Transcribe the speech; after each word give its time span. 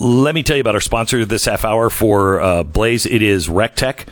let 0.00 0.34
me 0.34 0.42
tell 0.42 0.56
you 0.56 0.62
about 0.62 0.74
our 0.74 0.80
sponsor 0.80 1.24
this 1.24 1.44
half 1.44 1.64
hour 1.64 1.90
for 1.90 2.40
uh, 2.40 2.62
Blaze. 2.64 3.06
It 3.06 3.22
is 3.22 3.48
Recteq. 3.48 4.06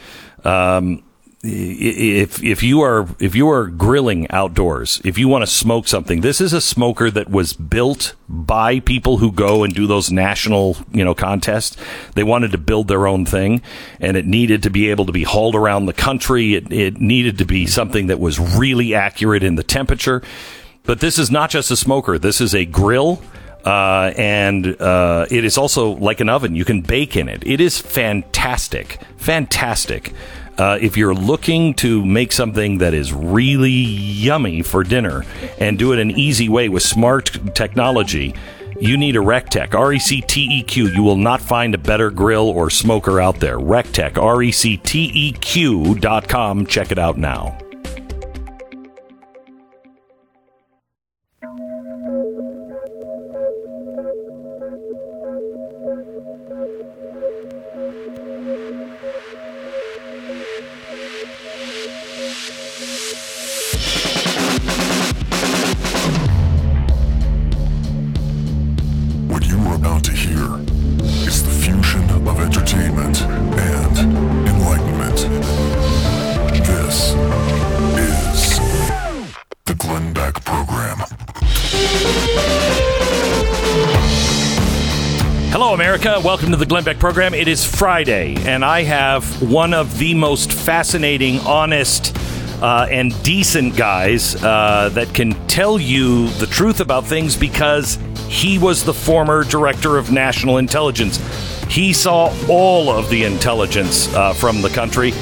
Um, 0.45 1.03
if 1.41 2.43
if 2.43 2.65
you 2.65 2.81
are 2.81 3.07
if 3.21 3.37
you 3.37 3.49
are 3.49 3.69
grilling 3.69 4.29
outdoors, 4.31 5.01
if 5.05 5.17
you 5.17 5.29
want 5.29 5.43
to 5.43 5.47
smoke 5.47 5.87
something, 5.87 6.21
this 6.21 6.41
is 6.41 6.53
a 6.53 6.61
smoker 6.61 7.11
that 7.13 7.31
was 7.31 7.53
built 7.53 8.15
by 8.29 8.81
people 8.81 9.19
who 9.19 9.31
go 9.31 9.63
and 9.63 9.73
do 9.73 9.87
those 9.87 10.11
national 10.11 10.77
you 10.93 11.05
know 11.05 11.15
contests. 11.15 11.77
They 12.15 12.25
wanted 12.25 12.51
to 12.53 12.59
build 12.59 12.89
their 12.89 13.07
own 13.07 13.25
thing, 13.25 13.63
and 14.01 14.17
it 14.17 14.27
needed 14.27 14.65
to 14.65 14.71
be 14.71 14.91
able 14.91 15.07
to 15.07 15.13
be 15.13 15.23
hauled 15.23 15.55
around 15.55 15.87
the 15.87 15.93
country. 15.93 16.55
It 16.55 16.73
it 16.73 17.01
needed 17.01 17.39
to 17.39 17.45
be 17.45 17.67
something 17.67 18.09
that 18.09 18.19
was 18.19 18.41
really 18.41 18.95
accurate 18.95 19.45
in 19.45 19.55
the 19.55 19.63
temperature. 19.63 20.23
But 20.83 21.01
this 21.01 21.19
is 21.19 21.31
not 21.31 21.51
just 21.51 21.71
a 21.71 21.77
smoker. 21.77 22.19
This 22.19 22.41
is 22.41 22.55
a 22.55 22.65
grill. 22.65 23.23
Uh, 23.65 24.13
and 24.17 24.81
uh, 24.81 25.27
it 25.31 25.45
is 25.45 25.59
also 25.59 25.91
like 25.97 26.21
an 26.21 26.29
oven. 26.29 26.55
You 26.55 26.65
can 26.65 26.81
bake 26.81 27.17
in 27.17 27.29
it. 27.29 27.43
It 27.47 27.61
is 27.61 27.79
fantastic, 27.79 29.01
fantastic. 29.17 30.15
Uh, 30.57 30.79
if 30.81 30.97
you're 30.97 31.15
looking 31.15 31.75
to 31.75 32.05
make 32.05 32.33
something 32.33 32.79
that 32.79 32.93
is 32.95 33.13
really 33.13 33.71
yummy 33.71 34.63
for 34.63 34.83
dinner 34.83 35.25
and 35.59 35.79
do 35.79 35.93
it 35.93 35.99
an 36.01 36.11
easy 36.11 36.49
way 36.49 36.69
with 36.69 36.83
smart 36.83 37.31
technology, 37.55 38.35
you 38.81 38.97
need 38.97 39.17
a 39.17 39.21
Recteq, 39.21 39.75
R 39.75 39.93
E 39.93 39.99
C 39.99 40.21
T 40.21 40.49
E 40.59 40.63
Q. 40.63 40.89
You 40.89 41.03
will 41.03 41.17
not 41.17 41.41
find 41.41 41.75
a 41.75 41.79
better 41.79 42.11
grill 42.11 42.49
or 42.49 42.71
smoker 42.71 43.21
out 43.21 43.39
there. 43.41 43.59
Recteq, 43.59 44.17
R 44.17 44.43
E 44.43 44.53
C 44.53 44.77
T 44.77 45.11
E 45.13 45.33
Q 45.33 45.95
dot 45.97 46.29
com. 46.29 46.65
Check 46.65 46.91
it 46.91 46.99
out 46.99 47.19
now. 47.19 47.59
America. 85.99 86.25
Welcome 86.25 86.51
to 86.53 86.57
the 86.57 86.67
Glenn 86.67 86.85
Beck 86.85 86.99
program. 86.99 87.35
It 87.35 87.49
is 87.49 87.65
Friday, 87.65 88.37
and 88.47 88.65
I 88.65 88.83
have 88.83 89.43
one 89.43 89.75
of 89.75 89.99
the 89.99 90.15
most 90.15 90.53
fascinating, 90.53 91.41
honest, 91.41 92.17
uh, 92.63 92.87
and 92.91 93.21
decent 93.23 93.77
guys 93.77 94.37
uh, 94.43 94.91
that 94.93 95.13
can 95.13 95.33
tell 95.47 95.79
you 95.79 96.29
the 96.31 96.47
truth 96.47 96.81
about 96.81 97.05
things 97.07 97.37
because 97.37 97.99
he 98.29 98.59
was 98.59 98.85
the 98.85 98.95
former 98.95 99.43
director 99.45 99.97
of 99.97 100.13
national 100.13 100.59
intelligence. 100.59 101.19
He 101.69 101.93
saw 101.93 102.33
all 102.49 102.91
of 102.91 103.11
the 103.11 103.25
intelligence 103.25 104.13
uh, 104.15 104.35
from 104.35 104.63
the 104.63 104.71
country. 104.71 105.13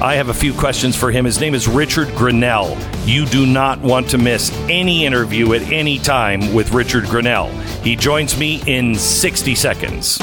I 0.00 0.16
have 0.16 0.28
a 0.28 0.34
few 0.34 0.52
questions 0.52 0.96
for 0.96 1.10
him. 1.10 1.24
His 1.24 1.40
name 1.40 1.54
is 1.54 1.68
Richard 1.68 2.08
Grenell. 2.08 2.76
You 3.06 3.24
do 3.26 3.46
not 3.46 3.80
want 3.80 4.10
to 4.10 4.18
miss 4.18 4.52
any 4.68 5.06
interview 5.06 5.54
at 5.54 5.62
any 5.72 5.98
time 5.98 6.52
with 6.52 6.72
Richard 6.72 7.04
Grenell. 7.04 7.48
He 7.82 7.96
joins 7.96 8.36
me 8.36 8.62
in 8.66 8.96
60 8.96 9.54
seconds. 9.54 10.18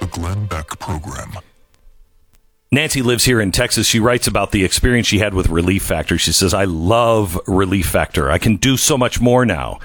The 0.00 0.06
Glenn 0.10 0.46
Beck 0.46 0.78
Program. 0.78 1.38
Nancy 2.70 3.00
lives 3.00 3.24
here 3.24 3.40
in 3.40 3.50
Texas. 3.50 3.86
She 3.86 3.98
writes 3.98 4.26
about 4.26 4.52
the 4.52 4.64
experience 4.64 5.06
she 5.06 5.20
had 5.20 5.32
with 5.32 5.48
Relief 5.48 5.82
Factor. 5.82 6.18
She 6.18 6.32
says, 6.32 6.52
I 6.52 6.64
love 6.64 7.40
Relief 7.46 7.86
Factor. 7.86 8.30
I 8.30 8.36
can 8.36 8.56
do 8.56 8.76
so 8.76 8.98
much 8.98 9.22
more 9.22 9.46
now. 9.46 9.78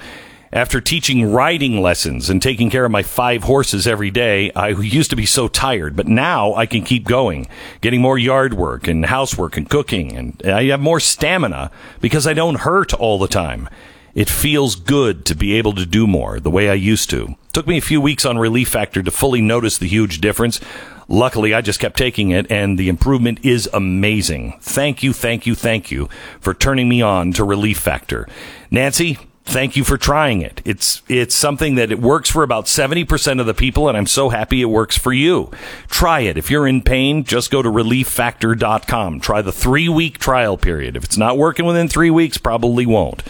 After 0.54 0.80
teaching 0.80 1.32
riding 1.32 1.82
lessons 1.82 2.30
and 2.30 2.40
taking 2.40 2.70
care 2.70 2.84
of 2.84 2.92
my 2.92 3.02
five 3.02 3.42
horses 3.42 3.88
every 3.88 4.12
day, 4.12 4.52
I 4.52 4.68
used 4.68 5.10
to 5.10 5.16
be 5.16 5.26
so 5.26 5.48
tired, 5.48 5.96
but 5.96 6.06
now 6.06 6.54
I 6.54 6.64
can 6.64 6.84
keep 6.84 7.08
going, 7.08 7.48
getting 7.80 8.00
more 8.00 8.16
yard 8.16 8.54
work 8.54 8.86
and 8.86 9.04
housework 9.04 9.56
and 9.56 9.68
cooking, 9.68 10.16
and 10.16 10.40
I 10.44 10.66
have 10.66 10.78
more 10.78 11.00
stamina 11.00 11.72
because 12.00 12.24
I 12.24 12.34
don't 12.34 12.60
hurt 12.60 12.94
all 12.94 13.18
the 13.18 13.26
time. 13.26 13.68
It 14.14 14.30
feels 14.30 14.76
good 14.76 15.24
to 15.24 15.34
be 15.34 15.54
able 15.54 15.72
to 15.72 15.84
do 15.84 16.06
more 16.06 16.38
the 16.38 16.52
way 16.52 16.70
I 16.70 16.74
used 16.74 17.10
to. 17.10 17.34
Took 17.52 17.66
me 17.66 17.78
a 17.78 17.82
few 17.82 18.00
weeks 18.00 18.24
on 18.24 18.38
Relief 18.38 18.68
Factor 18.68 19.02
to 19.02 19.10
fully 19.10 19.40
notice 19.40 19.78
the 19.78 19.88
huge 19.88 20.20
difference. 20.20 20.60
Luckily, 21.08 21.52
I 21.52 21.62
just 21.62 21.80
kept 21.80 21.98
taking 21.98 22.30
it, 22.30 22.48
and 22.48 22.78
the 22.78 22.88
improvement 22.88 23.44
is 23.44 23.68
amazing. 23.72 24.56
Thank 24.60 25.02
you, 25.02 25.12
thank 25.12 25.48
you, 25.48 25.56
thank 25.56 25.90
you 25.90 26.08
for 26.38 26.54
turning 26.54 26.88
me 26.88 27.02
on 27.02 27.32
to 27.32 27.42
Relief 27.42 27.80
Factor. 27.80 28.28
Nancy, 28.70 29.18
thank 29.44 29.76
you 29.76 29.84
for 29.84 29.96
trying 29.96 30.42
it. 30.42 30.60
It's 30.64 31.02
it's 31.08 31.34
something 31.34 31.76
that 31.76 31.92
it 31.92 32.00
works 32.00 32.30
for 32.30 32.42
about 32.42 32.66
70% 32.66 33.40
of 33.40 33.46
the 33.46 33.54
people 33.54 33.88
and 33.88 33.96
I'm 33.96 34.06
so 34.06 34.30
happy 34.30 34.60
it 34.60 34.66
works 34.66 34.98
for 34.98 35.12
you. 35.12 35.50
Try 35.88 36.20
it. 36.20 36.36
If 36.36 36.50
you're 36.50 36.66
in 36.66 36.82
pain, 36.82 37.24
just 37.24 37.50
go 37.50 37.62
to 37.62 37.68
relieffactor.com. 37.68 39.20
Try 39.20 39.42
the 39.42 39.50
3-week 39.50 40.18
trial 40.18 40.56
period. 40.56 40.96
If 40.96 41.04
it's 41.04 41.16
not 41.16 41.38
working 41.38 41.66
within 41.66 41.88
3 41.88 42.10
weeks, 42.10 42.38
probably 42.38 42.86
won't. 42.86 43.22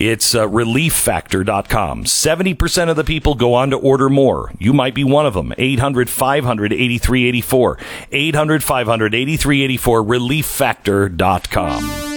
It's 0.00 0.32
uh, 0.32 0.46
relieffactor.com. 0.46 2.04
70% 2.04 2.88
of 2.88 2.96
the 2.96 3.02
people 3.02 3.34
go 3.34 3.54
on 3.54 3.70
to 3.70 3.76
order 3.76 4.08
more. 4.08 4.52
You 4.58 4.72
might 4.72 4.94
be 4.94 5.02
one 5.02 5.26
of 5.26 5.34
them. 5.34 5.52
800 5.58 6.08
500 6.08 6.72
8384. 6.72 7.78
800 8.12 8.62
500 8.62 9.14
8384. 9.14 10.04
Relieffactor.com. 10.04 12.07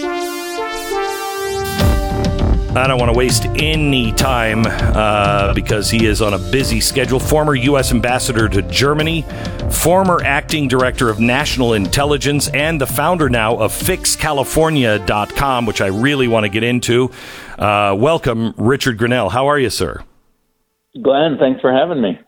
I 2.74 2.86
don't 2.86 2.98
want 2.98 3.12
to 3.12 3.18
waste 3.18 3.44
any 3.56 4.12
time 4.12 4.64
uh, 4.66 5.52
because 5.52 5.90
he 5.90 6.06
is 6.06 6.22
on 6.22 6.32
a 6.32 6.38
busy 6.38 6.80
schedule. 6.80 7.20
Former 7.20 7.54
U.S. 7.54 7.92
Ambassador 7.92 8.48
to 8.48 8.62
Germany, 8.62 9.26
former 9.70 10.22
acting 10.24 10.68
director 10.68 11.10
of 11.10 11.20
national 11.20 11.74
intelligence, 11.74 12.48
and 12.48 12.80
the 12.80 12.86
founder 12.86 13.28
now 13.28 13.58
of 13.58 13.72
FixCalifornia.com, 13.72 15.66
which 15.66 15.82
I 15.82 15.88
really 15.88 16.28
want 16.28 16.44
to 16.44 16.48
get 16.48 16.62
into. 16.62 17.10
Uh, 17.58 17.94
welcome, 17.98 18.54
Richard 18.56 18.96
Grenell. 18.96 19.30
How 19.30 19.48
are 19.48 19.58
you, 19.58 19.68
sir? 19.68 20.02
Glenn, 21.02 21.36
thanks 21.38 21.60
for 21.60 21.70
having 21.70 22.00
me. 22.00 22.18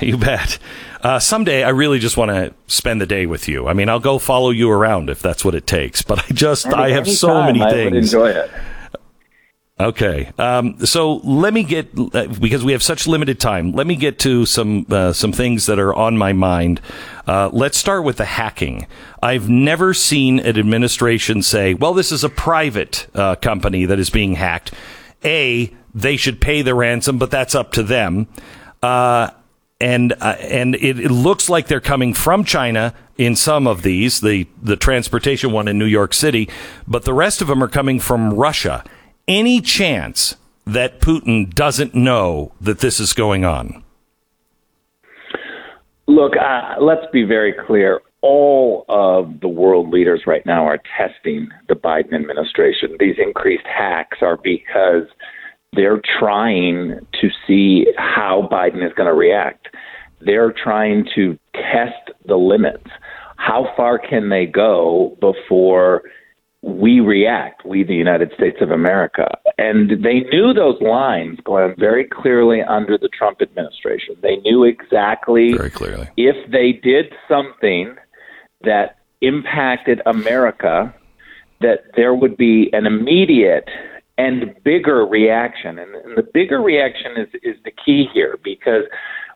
You 0.00 0.18
bet. 0.18 0.58
Uh, 1.02 1.18
someday, 1.18 1.62
I 1.62 1.70
really 1.70 1.98
just 1.98 2.16
want 2.16 2.30
to 2.30 2.52
spend 2.66 3.00
the 3.00 3.06
day 3.06 3.24
with 3.24 3.48
you. 3.48 3.68
I 3.68 3.72
mean, 3.72 3.88
I'll 3.88 4.00
go 4.00 4.18
follow 4.18 4.50
you 4.50 4.70
around 4.70 5.08
if 5.08 5.22
that's 5.22 5.44
what 5.44 5.54
it 5.54 5.66
takes. 5.66 6.02
But 6.02 6.18
I 6.18 6.34
just, 6.34 6.66
I 6.66 6.90
have 6.90 7.08
so 7.08 7.42
many 7.42 7.60
things. 7.60 7.72
I 7.72 7.84
would 7.84 7.94
enjoy 7.94 8.30
it. 8.30 8.50
Okay, 9.78 10.30
um, 10.38 10.86
so 10.86 11.16
let 11.24 11.52
me 11.52 11.64
get 11.64 11.88
uh, 11.98 12.28
because 12.40 12.62
we 12.62 12.70
have 12.70 12.82
such 12.82 13.08
limited 13.08 13.40
time. 13.40 13.72
Let 13.72 13.88
me 13.88 13.96
get 13.96 14.20
to 14.20 14.46
some 14.46 14.86
uh, 14.88 15.12
some 15.12 15.32
things 15.32 15.66
that 15.66 15.80
are 15.80 15.92
on 15.92 16.16
my 16.16 16.32
mind. 16.32 16.80
Uh, 17.26 17.50
let's 17.52 17.76
start 17.76 18.04
with 18.04 18.18
the 18.18 18.24
hacking. 18.24 18.86
I've 19.20 19.48
never 19.48 19.92
seen 19.92 20.38
an 20.38 20.56
administration 20.56 21.42
say, 21.42 21.74
"Well, 21.74 21.92
this 21.92 22.12
is 22.12 22.22
a 22.22 22.28
private 22.28 23.08
uh, 23.16 23.34
company 23.34 23.84
that 23.84 23.98
is 23.98 24.10
being 24.10 24.34
hacked." 24.34 24.72
A, 25.24 25.74
they 25.92 26.16
should 26.16 26.40
pay 26.40 26.62
the 26.62 26.76
ransom, 26.76 27.18
but 27.18 27.32
that's 27.32 27.56
up 27.56 27.72
to 27.72 27.82
them. 27.82 28.28
Uh, 28.80 29.30
and 29.80 30.12
uh, 30.20 30.36
and 30.38 30.76
it, 30.76 31.00
it 31.00 31.10
looks 31.10 31.48
like 31.50 31.66
they're 31.66 31.80
coming 31.80 32.14
from 32.14 32.44
China 32.44 32.94
in 33.18 33.34
some 33.34 33.66
of 33.66 33.82
these, 33.82 34.20
the 34.20 34.46
the 34.62 34.76
transportation 34.76 35.50
one 35.50 35.66
in 35.66 35.80
New 35.80 35.84
York 35.84 36.14
City, 36.14 36.48
but 36.86 37.04
the 37.04 37.12
rest 37.12 37.42
of 37.42 37.48
them 37.48 37.60
are 37.60 37.68
coming 37.68 37.98
from 37.98 38.34
Russia 38.34 38.84
any 39.26 39.60
chance 39.60 40.36
that 40.66 41.00
Putin 41.00 41.52
doesn't 41.52 41.94
know 41.94 42.52
that 42.60 42.80
this 42.80 43.00
is 43.00 43.12
going 43.12 43.44
on? 43.44 43.82
Look, 46.06 46.32
uh, 46.36 46.80
let's 46.80 47.06
be 47.12 47.24
very 47.24 47.54
clear. 47.66 48.00
All 48.20 48.84
of 48.88 49.40
the 49.40 49.48
world 49.48 49.90
leaders 49.90 50.22
right 50.26 50.44
now 50.46 50.66
are 50.66 50.78
testing 50.96 51.48
the 51.68 51.74
Biden 51.74 52.14
administration. 52.14 52.96
These 52.98 53.16
increased 53.18 53.66
hacks 53.66 54.18
are 54.22 54.38
because 54.42 55.04
they're 55.74 56.00
trying 56.18 57.00
to 57.20 57.28
see 57.46 57.86
how 57.96 58.48
Biden 58.50 58.86
is 58.86 58.92
going 58.94 59.08
to 59.08 59.14
react. 59.14 59.68
They're 60.20 60.52
trying 60.52 61.06
to 61.14 61.38
test 61.52 62.12
the 62.26 62.36
limits. 62.36 62.86
How 63.36 63.72
far 63.76 63.98
can 63.98 64.30
they 64.30 64.46
go 64.46 65.16
before 65.20 66.02
we 66.64 67.00
react, 67.00 67.64
we, 67.66 67.84
the 67.84 67.94
United 67.94 68.32
States 68.34 68.56
of 68.62 68.70
America. 68.70 69.28
And 69.58 70.02
they 70.02 70.20
knew 70.20 70.54
those 70.54 70.80
lines 70.80 71.38
going 71.44 71.74
very 71.78 72.06
clearly 72.06 72.62
under 72.62 72.96
the 72.96 73.08
Trump 73.08 73.42
administration. 73.42 74.16
They 74.22 74.36
knew 74.36 74.64
exactly 74.64 75.52
very 75.52 75.68
clearly. 75.68 76.08
if 76.16 76.50
they 76.50 76.72
did 76.72 77.12
something 77.28 77.96
that 78.62 78.96
impacted 79.20 80.00
America, 80.06 80.94
that 81.60 81.80
there 81.96 82.14
would 82.14 82.36
be 82.38 82.70
an 82.72 82.86
immediate 82.86 83.68
and 84.16 84.54
bigger 84.64 85.04
reaction. 85.04 85.78
And, 85.78 85.94
and 85.94 86.16
the 86.16 86.22
bigger 86.22 86.62
reaction 86.62 87.12
is, 87.18 87.28
is 87.42 87.56
the 87.64 87.72
key 87.84 88.06
here 88.14 88.38
because 88.42 88.84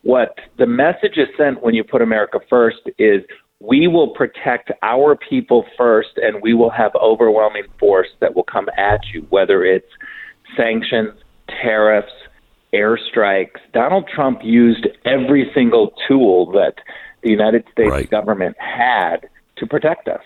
what 0.03 0.39
the 0.57 0.67
message 0.67 1.19
is 1.19 1.29
sent 1.37 1.63
when 1.63 1.75
you 1.75 1.85
put 1.85 2.01
America 2.01 2.41
first 2.49 2.89
is 2.97 3.23
we 3.61 3.89
will 3.89 4.09
protect 4.09 4.71
our 4.83 5.17
people 5.17 5.65
first 5.77 6.11
and 6.17 6.43
we 6.43 6.55
will 6.55 6.71
have 6.71 6.95
overwhelming 6.95 7.65
force 7.79 8.09
that 8.21 8.37
will 8.37 8.45
come 8.45 8.69
at 8.77 9.01
you, 9.13 9.27
whether 9.31 9.65
it's 9.65 9.89
sanctions, 10.57 11.15
tariffs, 11.49 12.13
airstrikes. 12.73 13.59
Donald 13.73 14.09
Trump 14.15 14.41
used 14.45 14.87
every 15.05 15.51
single 15.55 15.93
tool 16.07 16.53
that 16.53 16.75
the 17.23 17.31
United 17.31 17.65
States 17.73 17.91
right. 17.91 18.11
government 18.11 18.57
had 18.61 19.29
to 19.57 19.67
protect 19.67 20.07
us. 20.07 20.23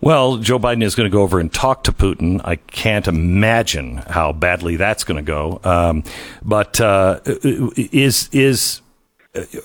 Well, 0.00 0.38
Joe 0.38 0.58
Biden 0.58 0.82
is 0.82 0.96
going 0.96 1.08
to 1.08 1.14
go 1.14 1.22
over 1.22 1.38
and 1.38 1.52
talk 1.52 1.84
to 1.84 1.92
Putin. 1.92 2.40
I 2.42 2.56
can't 2.56 3.06
imagine 3.06 3.98
how 3.98 4.32
badly 4.32 4.74
that's 4.74 5.04
going 5.04 5.24
to 5.24 5.26
go. 5.26 5.60
Um, 5.62 6.02
but 6.42 6.80
uh, 6.80 7.20
is 7.24 8.28
is 8.32 8.80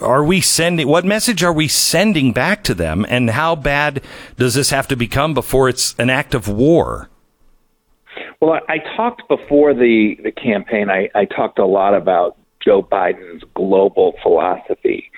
are 0.01 0.23
we 0.23 0.41
sending 0.41 0.88
what 0.88 1.06
message 1.06 1.44
are 1.44 1.53
we 1.53 1.67
sending 1.67 2.31
back 2.31 2.63
to 2.65 2.73
them, 2.73 3.06
and 3.09 3.31
how 3.31 3.56
bad 3.56 4.01
does 4.38 4.53
this 4.53 4.69
have 4.69 4.88
to 4.89 4.95
become 4.95 5.33
before 5.33 5.69
it's 5.69 5.95
an 5.97 6.09
act 6.09 6.35
of 6.35 6.47
war? 6.47 7.09
Well, 8.41 8.53
I, 8.53 8.73
I 8.73 8.77
talked 8.95 9.27
before 9.27 9.73
the 9.73 10.17
the 10.23 10.31
campaign. 10.31 10.89
I, 10.89 11.09
I 11.15 11.25
talked 11.25 11.57
a 11.59 11.65
lot 11.65 11.95
about 11.95 12.38
Joe 12.63 12.83
Biden's 12.83 13.44
global 13.56 14.13
philosophy, 14.21 15.12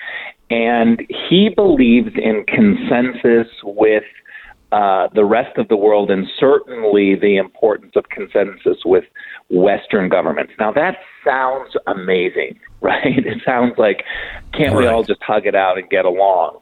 and 0.50 1.00
he 1.28 1.50
believes 1.54 2.10
in 2.16 2.44
consensus 2.46 3.48
with 3.62 4.04
uh, 4.72 5.08
the 5.14 5.24
rest 5.24 5.58
of 5.58 5.68
the 5.68 5.76
world, 5.76 6.10
and 6.10 6.26
certainly 6.38 7.14
the 7.14 7.36
importance 7.36 7.92
of 7.96 8.08
consensus 8.08 8.78
with 8.84 9.04
Western 9.50 10.08
governments. 10.08 10.52
Now, 10.58 10.72
that 10.72 10.98
sounds 11.24 11.74
amazing, 11.86 12.58
right? 12.80 13.26
It 13.26 13.42
sounds 13.44 13.74
like, 13.78 14.04
can't 14.52 14.74
right. 14.74 14.80
we 14.80 14.86
all 14.86 15.02
just 15.02 15.22
hug 15.22 15.46
it 15.46 15.54
out 15.54 15.78
and 15.78 15.88
get 15.88 16.04
along? 16.04 16.58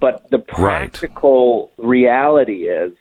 But 0.00 0.30
the 0.30 0.38
practical 0.38 1.70
right. 1.76 1.88
reality 1.88 2.68
is, 2.68 2.92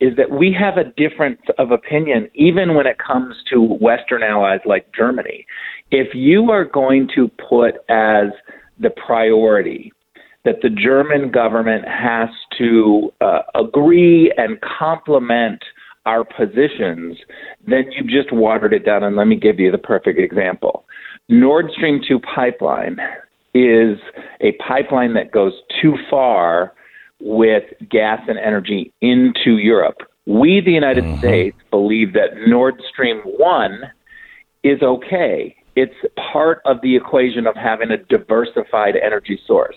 is 0.00 0.16
that 0.16 0.30
we 0.30 0.52
have 0.52 0.76
a 0.76 0.84
difference 0.84 1.40
of 1.58 1.70
opinion 1.70 2.28
even 2.34 2.74
when 2.74 2.86
it 2.86 2.98
comes 2.98 3.36
to 3.50 3.62
Western 3.62 4.22
allies 4.22 4.60
like 4.66 4.92
Germany. 4.94 5.46
If 5.92 6.08
you 6.12 6.50
are 6.50 6.64
going 6.64 7.08
to 7.14 7.28
put 7.48 7.76
as 7.88 8.32
the 8.80 8.90
priority 8.90 9.92
that 10.44 10.56
the 10.60 10.70
German 10.70 11.30
government 11.30 11.84
has 11.86 12.28
to 12.58 13.12
uh, 13.20 13.42
agree 13.54 14.32
and 14.36 14.58
complement 14.60 15.62
our 16.06 16.24
positions, 16.24 17.16
then 17.66 17.84
you've 17.92 18.08
just 18.08 18.32
watered 18.32 18.72
it 18.72 18.84
down. 18.84 19.02
And 19.02 19.16
let 19.16 19.26
me 19.26 19.36
give 19.36 19.58
you 19.58 19.70
the 19.70 19.78
perfect 19.78 20.18
example. 20.18 20.84
Nord 21.28 21.66
Stream 21.76 22.00
2 22.06 22.18
pipeline 22.20 22.98
is 23.54 23.98
a 24.40 24.52
pipeline 24.66 25.14
that 25.14 25.30
goes 25.30 25.52
too 25.80 25.94
far 26.10 26.72
with 27.20 27.64
gas 27.90 28.20
and 28.28 28.38
energy 28.38 28.92
into 29.00 29.58
Europe. 29.58 29.98
We, 30.26 30.60
the 30.64 30.72
United 30.72 31.04
mm-hmm. 31.04 31.18
States, 31.18 31.56
believe 31.70 32.12
that 32.14 32.30
Nord 32.46 32.80
Stream 32.92 33.20
1 33.24 33.80
is 34.64 34.82
okay. 34.82 35.56
It's 35.74 35.94
part 36.32 36.60
of 36.64 36.78
the 36.82 36.96
equation 36.96 37.46
of 37.46 37.56
having 37.56 37.90
a 37.90 37.96
diversified 37.96 38.94
energy 38.96 39.40
source. 39.46 39.76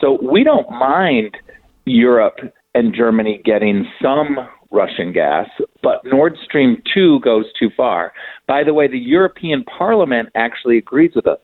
So 0.00 0.18
we 0.22 0.44
don't 0.44 0.70
mind 0.70 1.36
Europe 1.84 2.38
and 2.74 2.94
Germany 2.94 3.40
getting 3.44 3.86
some 4.00 4.36
Russian 4.72 5.12
gas, 5.12 5.48
but 5.82 6.04
Nord 6.04 6.36
Stream 6.44 6.82
2 6.94 7.20
goes 7.20 7.44
too 7.58 7.70
far. 7.76 8.12
By 8.46 8.64
the 8.64 8.74
way, 8.74 8.88
the 8.88 8.98
European 8.98 9.64
Parliament 9.64 10.30
actually 10.34 10.78
agrees 10.78 11.12
with 11.14 11.26
us 11.26 11.38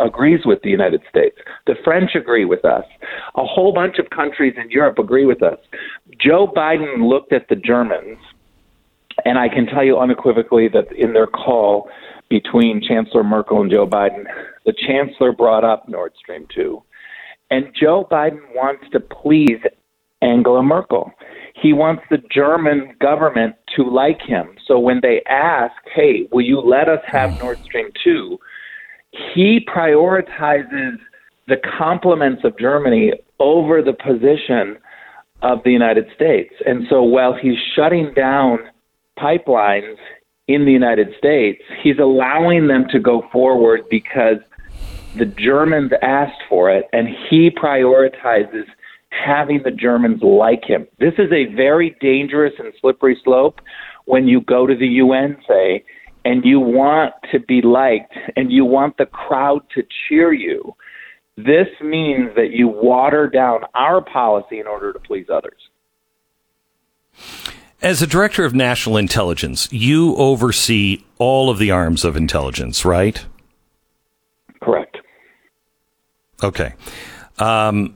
agrees 0.00 0.40
with 0.46 0.62
the 0.62 0.70
United 0.70 1.02
States. 1.08 1.36
The 1.66 1.74
French 1.84 2.14
agree 2.14 2.46
with 2.46 2.64
us. 2.64 2.84
A 3.36 3.44
whole 3.44 3.72
bunch 3.72 3.98
of 3.98 4.10
countries 4.10 4.54
in 4.56 4.70
Europe 4.70 4.98
agree 4.98 5.26
with 5.26 5.42
us. 5.42 5.58
Joe 6.18 6.46
Biden 6.46 7.08
looked 7.08 7.32
at 7.32 7.48
the 7.48 7.56
Germans, 7.56 8.18
and 9.24 9.38
I 9.38 9.48
can 9.48 9.66
tell 9.66 9.84
you 9.84 9.98
unequivocally 9.98 10.68
that 10.68 10.90
in 10.92 11.12
their 11.12 11.26
call 11.26 11.90
between 12.30 12.80
Chancellor 12.80 13.24
Merkel 13.24 13.60
and 13.60 13.70
Joe 13.70 13.86
Biden, 13.86 14.24
the 14.64 14.72
Chancellor 14.72 15.32
brought 15.32 15.64
up 15.64 15.88
Nord 15.88 16.12
Stream 16.18 16.46
2. 16.54 16.82
And 17.50 17.74
Joe 17.78 18.06
Biden 18.10 18.40
wants 18.54 18.84
to 18.92 19.00
please 19.00 19.58
Angela 20.22 20.62
Merkel. 20.62 21.12
He 21.60 21.72
wants 21.72 22.02
the 22.10 22.18
German 22.30 22.94
government 23.00 23.56
to 23.76 23.82
like 23.82 24.20
him. 24.22 24.56
So 24.66 24.78
when 24.78 25.00
they 25.02 25.22
ask, 25.28 25.74
hey, 25.94 26.28
will 26.32 26.44
you 26.44 26.60
let 26.60 26.88
us 26.88 27.00
have 27.10 27.32
hmm. 27.32 27.38
Nord 27.38 27.58
Stream 27.64 27.90
2? 28.02 28.38
He 29.34 29.66
prioritizes 29.68 30.98
the 31.48 31.56
compliments 31.78 32.42
of 32.44 32.56
Germany 32.58 33.12
over 33.40 33.82
the 33.82 33.92
position 33.92 34.78
of 35.42 35.62
the 35.64 35.70
United 35.70 36.06
States. 36.14 36.54
And 36.64 36.86
so 36.88 37.02
while 37.02 37.34
he's 37.34 37.58
shutting 37.74 38.12
down 38.14 38.58
pipelines 39.18 39.96
in 40.48 40.64
the 40.64 40.72
United 40.72 41.08
States, 41.18 41.62
he's 41.82 41.98
allowing 41.98 42.68
them 42.68 42.86
to 42.90 43.00
go 43.00 43.26
forward 43.32 43.82
because 43.90 44.38
the 45.16 45.26
Germans 45.26 45.90
asked 46.02 46.42
for 46.48 46.70
it, 46.70 46.86
and 46.92 47.08
he 47.28 47.50
prioritizes 47.50 48.64
having 49.24 49.62
the 49.62 49.70
Germans 49.70 50.22
like 50.22 50.64
him. 50.64 50.86
This 50.98 51.14
is 51.18 51.30
a 51.32 51.54
very 51.54 51.96
dangerous 52.00 52.54
and 52.58 52.72
slippery 52.80 53.18
slope 53.24 53.60
when 54.06 54.26
you 54.26 54.40
go 54.40 54.66
to 54.66 54.74
the 54.74 54.86
UN, 54.86 55.36
say, 55.46 55.84
and 56.24 56.44
you 56.44 56.60
want 56.60 57.14
to 57.32 57.40
be 57.40 57.62
liked 57.62 58.14
and 58.36 58.52
you 58.52 58.64
want 58.64 58.96
the 58.98 59.06
crowd 59.06 59.60
to 59.74 59.82
cheer 60.08 60.32
you. 60.32 60.74
This 61.36 61.68
means 61.82 62.34
that 62.36 62.50
you 62.50 62.68
water 62.68 63.28
down 63.28 63.60
our 63.74 64.02
policy 64.02 64.58
in 64.58 64.66
order 64.66 64.92
to 64.92 64.98
please 64.98 65.26
others. 65.32 65.60
As 67.82 68.02
a 68.02 68.06
director 68.06 68.44
of 68.44 68.54
national 68.54 68.98
intelligence, 68.98 69.72
you 69.72 70.14
oversee 70.16 71.02
all 71.18 71.48
of 71.48 71.58
the 71.58 71.70
arms 71.70 72.04
of 72.04 72.14
intelligence, 72.14 72.84
right? 72.84 73.24
Correct. 74.62 74.98
Okay. 76.42 76.74
Um, 77.38 77.94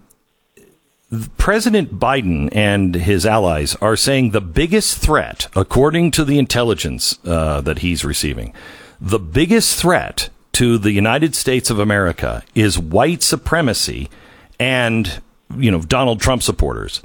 President 1.38 1.98
Biden 1.98 2.48
and 2.52 2.94
his 2.94 3.26
allies 3.26 3.74
are 3.76 3.96
saying 3.96 4.30
the 4.30 4.40
biggest 4.40 4.98
threat, 4.98 5.48
according 5.54 6.10
to 6.12 6.24
the 6.24 6.38
intelligence 6.38 7.18
uh, 7.26 7.60
that 7.62 7.78
he's 7.78 8.04
receiving, 8.04 8.54
the 9.00 9.18
biggest 9.18 9.78
threat 9.78 10.30
to 10.52 10.78
the 10.78 10.92
United 10.92 11.34
States 11.34 11.68
of 11.68 11.78
America 11.78 12.42
is 12.54 12.78
white 12.78 13.22
supremacy 13.22 14.08
and, 14.58 15.20
you 15.56 15.70
know, 15.70 15.82
Donald 15.82 16.20
Trump 16.20 16.42
supporters. 16.42 17.02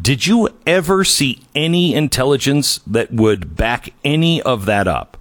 Did 0.00 0.26
you 0.26 0.48
ever 0.66 1.04
see 1.04 1.42
any 1.54 1.94
intelligence 1.94 2.78
that 2.86 3.12
would 3.12 3.56
back 3.56 3.92
any 4.04 4.42
of 4.42 4.66
that 4.66 4.86
up? 4.86 5.16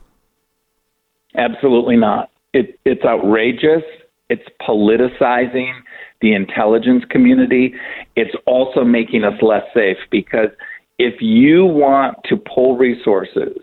Absolutely 1.35 1.95
not. 1.95 2.31
It, 2.53 2.79
it's 2.83 3.03
outrageous. 3.05 3.83
It's 4.29 4.47
politicizing 4.61 5.82
the 6.23 6.33
intelligence 6.33 7.03
community. 7.11 7.75
It's 8.15 8.33
also 8.47 8.83
making 8.83 9.25
us 9.25 9.39
less 9.41 9.65
safe 9.75 9.97
because 10.09 10.49
if 10.97 11.21
you 11.21 11.65
want 11.65 12.17
to 12.29 12.37
pull 12.37 12.77
resources 12.77 13.57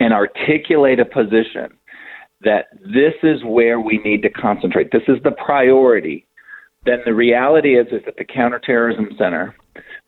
and 0.00 0.14
articulate 0.14 1.00
a 1.00 1.04
position 1.04 1.76
that 2.42 2.66
this 2.84 3.14
is 3.22 3.42
where 3.44 3.80
we 3.80 3.98
need 3.98 4.22
to 4.22 4.30
concentrate, 4.30 4.92
this 4.92 5.02
is 5.08 5.16
the 5.24 5.32
priority, 5.32 6.26
then 6.84 6.98
the 7.04 7.14
reality 7.14 7.76
is, 7.78 7.86
is 7.90 8.02
that 8.04 8.16
the 8.16 8.24
Counterterrorism 8.24 9.08
Center 9.18 9.54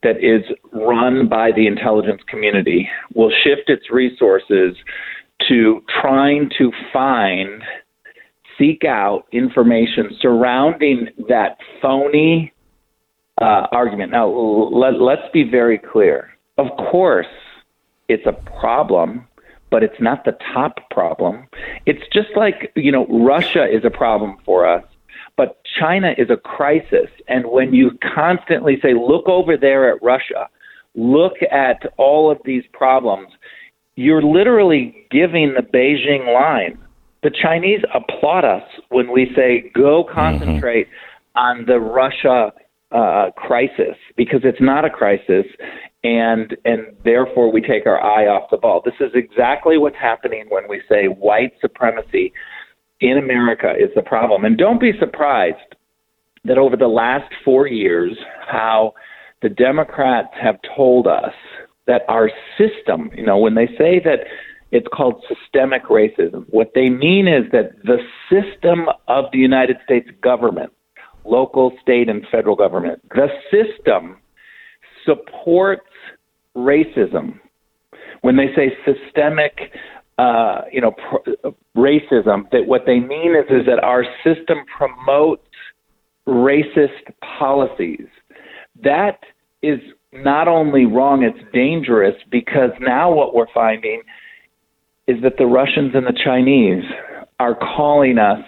that 0.03 0.17
is 0.23 0.43
run 0.73 1.29
by 1.29 1.51
the 1.51 1.67
intelligence 1.67 2.21
community 2.29 2.89
will 3.15 3.33
shift 3.43 3.69
its 3.69 3.91
resources 3.91 4.77
to 5.49 5.83
trying 6.01 6.51
to 6.57 6.71
find 6.93 7.63
seek 8.59 8.85
out 8.85 9.27
information 9.33 10.17
surrounding 10.21 11.09
that 11.29 11.59
phony 11.81 12.53
uh, 13.41 13.67
argument. 13.73 14.13
Now, 14.13 14.29
let, 14.29 15.01
let's 15.01 15.31
be 15.33 15.45
very 15.45 15.79
clear. 15.79 16.31
Of 16.59 16.69
course, 16.91 17.27
it's 18.09 18.27
a 18.27 18.33
problem, 18.59 19.27
but 19.71 19.83
it's 19.83 20.01
not 20.01 20.25
the 20.25 20.37
top 20.55 20.79
problem. 20.91 21.47
It's 21.85 22.03
just 22.13 22.29
like, 22.37 22.73
you 22.77 22.93
know, 22.93 23.07
Russia 23.07 23.67
is 23.67 23.85
a 23.85 23.91
problem 23.91 24.37
for 24.45 24.67
us, 24.67 24.85
but 25.37 25.61
China 25.79 26.15
is 26.17 26.31
a 26.31 26.37
crisis. 26.37 27.11
And 27.29 27.47
when 27.47 27.75
you 27.75 27.99
constantly 28.15 28.79
say, 28.81 28.95
look 28.95 29.29
over 29.29 29.57
there 29.57 29.93
at 29.95 30.03
Russia, 30.03 30.49
look 30.95 31.35
at 31.51 31.83
all 31.99 32.31
of 32.31 32.39
these 32.45 32.65
problems, 32.73 33.29
you're 33.97 34.23
literally 34.23 35.07
giving 35.11 35.55
the 35.55 35.63
Beijing 35.63 36.33
line 36.33 36.79
the 37.23 37.31
Chinese 37.31 37.81
applaud 37.95 38.45
us 38.45 38.63
when 38.91 39.11
we 39.11 39.33
say 39.35 39.71
go 39.75 40.05
mm-hmm. 40.05 40.15
concentrate 40.15 40.87
mm-hmm. 40.87 41.39
on 41.39 41.65
the 41.67 41.81
Russia 41.81 42.53
uh, 42.93 43.31
crisis 43.37 43.97
because 44.17 44.41
it's 44.45 44.61
not 44.61 44.85
a 44.85 44.91
crisis. 44.91 45.47
and 46.05 46.57
and 46.65 46.95
therefore 47.05 47.51
we 47.51 47.61
take 47.61 47.87
our 47.87 48.01
eye 48.01 48.27
off 48.27 48.49
the 48.51 48.57
ball. 48.57 48.81
This 48.85 48.95
is 49.01 49.11
exactly 49.15 49.77
what's 49.77 49.97
happening 49.97 50.47
when 50.49 50.69
we 50.69 50.81
say 50.89 51.07
white 51.07 51.53
supremacy 51.61 52.33
in 53.01 53.19
America 53.19 53.73
is 53.77 53.91
the 53.95 54.03
problem. 54.03 54.45
And 54.45 54.57
don't 54.57 54.81
be 54.81 54.93
surprised 54.99 55.75
that 56.45 56.59
over 56.59 56.77
the 56.77 56.87
last 56.87 57.31
4 57.45 57.67
years 57.67 58.17
how 58.47 58.95
the 59.43 59.49
Democrats 59.49 60.33
have 60.41 60.57
told 60.77 61.07
us 61.07 61.35
that 61.87 62.03
our 62.09 62.31
system, 62.57 63.11
you 63.15 63.27
know, 63.27 63.39
when 63.39 63.55
they 63.55 63.67
say 63.79 64.01
that 64.05 64.21
it's 64.73 64.87
called 64.93 65.23
systemic 65.29 65.85
racism, 65.85 66.45
what 66.49 66.73
they 66.75 66.89
mean 66.89 67.29
is 67.29 67.51
that 67.53 67.73
the 67.85 67.99
system 68.31 68.87
of 69.09 69.27
the 69.33 69.39
United 69.39 69.77
States 69.85 70.09
government, 70.23 70.73
local, 71.25 71.73
state, 71.81 72.09
and 72.09 72.27
federal 72.31 72.57
government, 72.57 73.01
the 73.11 73.29
system 73.51 74.19
supports 75.05 75.87
racism. 76.57 77.39
When 78.23 78.37
they 78.37 78.49
say 78.57 78.73
systemic, 78.85 79.73
uh, 80.19 80.63
you 80.73 80.81
know, 80.81 80.93
pr- 80.93 81.51
racism, 81.77 82.51
that 82.51 82.67
what 82.67 82.83
they 82.87 82.99
mean 82.99 83.37
is 83.37 83.45
is 83.51 83.67
that 83.67 83.79
our 83.83 84.05
system 84.25 84.59
promotes 84.77 85.43
racist 86.27 87.13
policies. 87.39 88.09
That 88.83 89.21
is 89.63 89.79
not 90.13 90.49
only 90.49 90.87
wrong, 90.87 91.23
it's 91.23 91.39
dangerous 91.53 92.17
because 92.31 92.71
now 92.81 93.13
what 93.13 93.35
we're 93.35 93.53
finding 93.55 94.03
is 95.07 95.23
that 95.23 95.37
the 95.39 95.47
Russians 95.47 95.93
and 95.95 96.07
the 96.07 96.19
Chinese 96.25 96.85
are 97.39 97.55
calling 97.55 98.19
us 98.19 98.45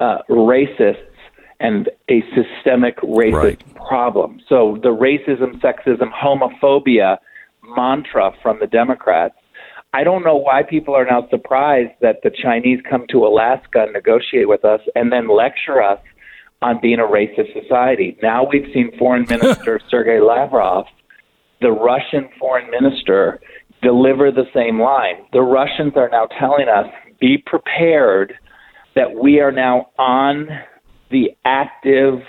uh, 0.00 0.18
racists 0.30 1.04
and 1.60 1.88
a 2.08 2.22
systemic 2.34 2.96
racist 2.98 3.32
right. 3.32 3.74
problem. 3.88 4.40
So 4.48 4.78
the 4.82 4.90
racism, 4.90 5.60
sexism, 5.60 6.12
homophobia 6.12 7.18
mantra 7.76 8.32
from 8.42 8.58
the 8.60 8.66
Democrats. 8.66 9.34
I 9.92 10.04
don't 10.04 10.22
know 10.22 10.36
why 10.36 10.62
people 10.62 10.94
are 10.94 11.04
now 11.04 11.26
surprised 11.30 11.92
that 12.02 12.18
the 12.22 12.30
Chinese 12.30 12.80
come 12.88 13.06
to 13.10 13.26
Alaska 13.26 13.84
and 13.84 13.92
negotiate 13.92 14.48
with 14.48 14.64
us 14.64 14.80
and 14.94 15.10
then 15.10 15.28
lecture 15.28 15.82
us 15.82 15.98
on 16.60 16.78
being 16.80 16.98
a 16.98 17.04
racist 17.04 17.60
society. 17.60 18.16
Now 18.22 18.46
we've 18.46 18.68
seen 18.72 18.96
Foreign 18.98 19.26
Minister 19.28 19.80
Sergei 19.90 20.20
Lavrov, 20.20 20.86
the 21.60 21.72
Russian 21.72 22.28
foreign 22.38 22.70
minister, 22.70 23.40
deliver 23.82 24.30
the 24.30 24.46
same 24.54 24.80
line. 24.80 25.26
The 25.32 25.42
Russians 25.42 25.92
are 25.96 26.08
now 26.08 26.26
telling 26.38 26.68
us 26.68 26.86
be 27.20 27.38
prepared 27.38 28.34
that 28.94 29.14
we 29.14 29.40
are 29.40 29.52
now 29.52 29.90
on 29.98 30.48
the 31.10 31.30
active 31.44 32.20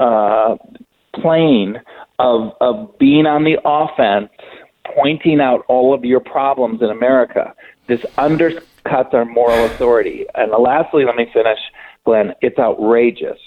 uh, 0.00 0.56
plane 1.14 1.80
of, 2.18 2.52
of 2.60 2.98
being 2.98 3.26
on 3.26 3.44
the 3.44 3.58
offense, 3.64 4.30
pointing 4.94 5.40
out 5.40 5.64
all 5.68 5.94
of 5.94 6.04
your 6.04 6.20
problems 6.20 6.82
in 6.82 6.90
America. 6.90 7.54
This 7.86 8.00
undercuts 8.16 9.14
our 9.14 9.24
moral 9.24 9.66
authority. 9.66 10.26
And 10.34 10.50
lastly, 10.58 11.04
let 11.04 11.16
me 11.16 11.26
finish 11.32 11.58
Glenn, 12.04 12.34
it's 12.42 12.58
outrageous 12.58 13.38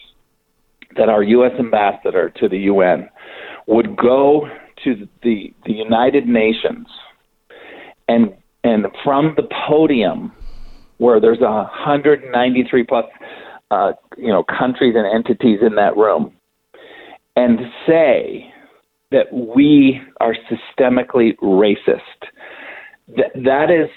that 0.96 1.10
our 1.10 1.22
U.S. 1.24 1.52
ambassador 1.60 2.30
to 2.38 2.50
the 2.50 2.58
UN 2.60 3.10
would 3.68 3.96
go 3.96 4.50
to 4.84 5.08
the, 5.22 5.54
the 5.66 5.74
United 5.74 6.28
Nations 6.28 6.88
and 8.08 8.34
and 8.64 8.88
from 9.04 9.34
the 9.36 9.48
podium 9.68 10.32
where 10.98 11.20
there's 11.20 11.40
a 11.40 11.44
193 11.44 12.84
plus 12.84 13.06
uh, 13.72 13.92
you 14.18 14.28
know 14.28 14.44
countries 14.44 14.96
and 14.96 15.06
entities 15.06 15.60
in 15.62 15.76
that 15.76 15.96
room 15.96 16.34
and 17.36 17.60
say 17.86 18.52
that 19.12 19.32
we 19.32 20.02
are 20.20 20.36
systemically 20.50 21.36
racist. 21.38 22.00
That 23.16 23.32
that 23.36 23.72
is 23.72 23.90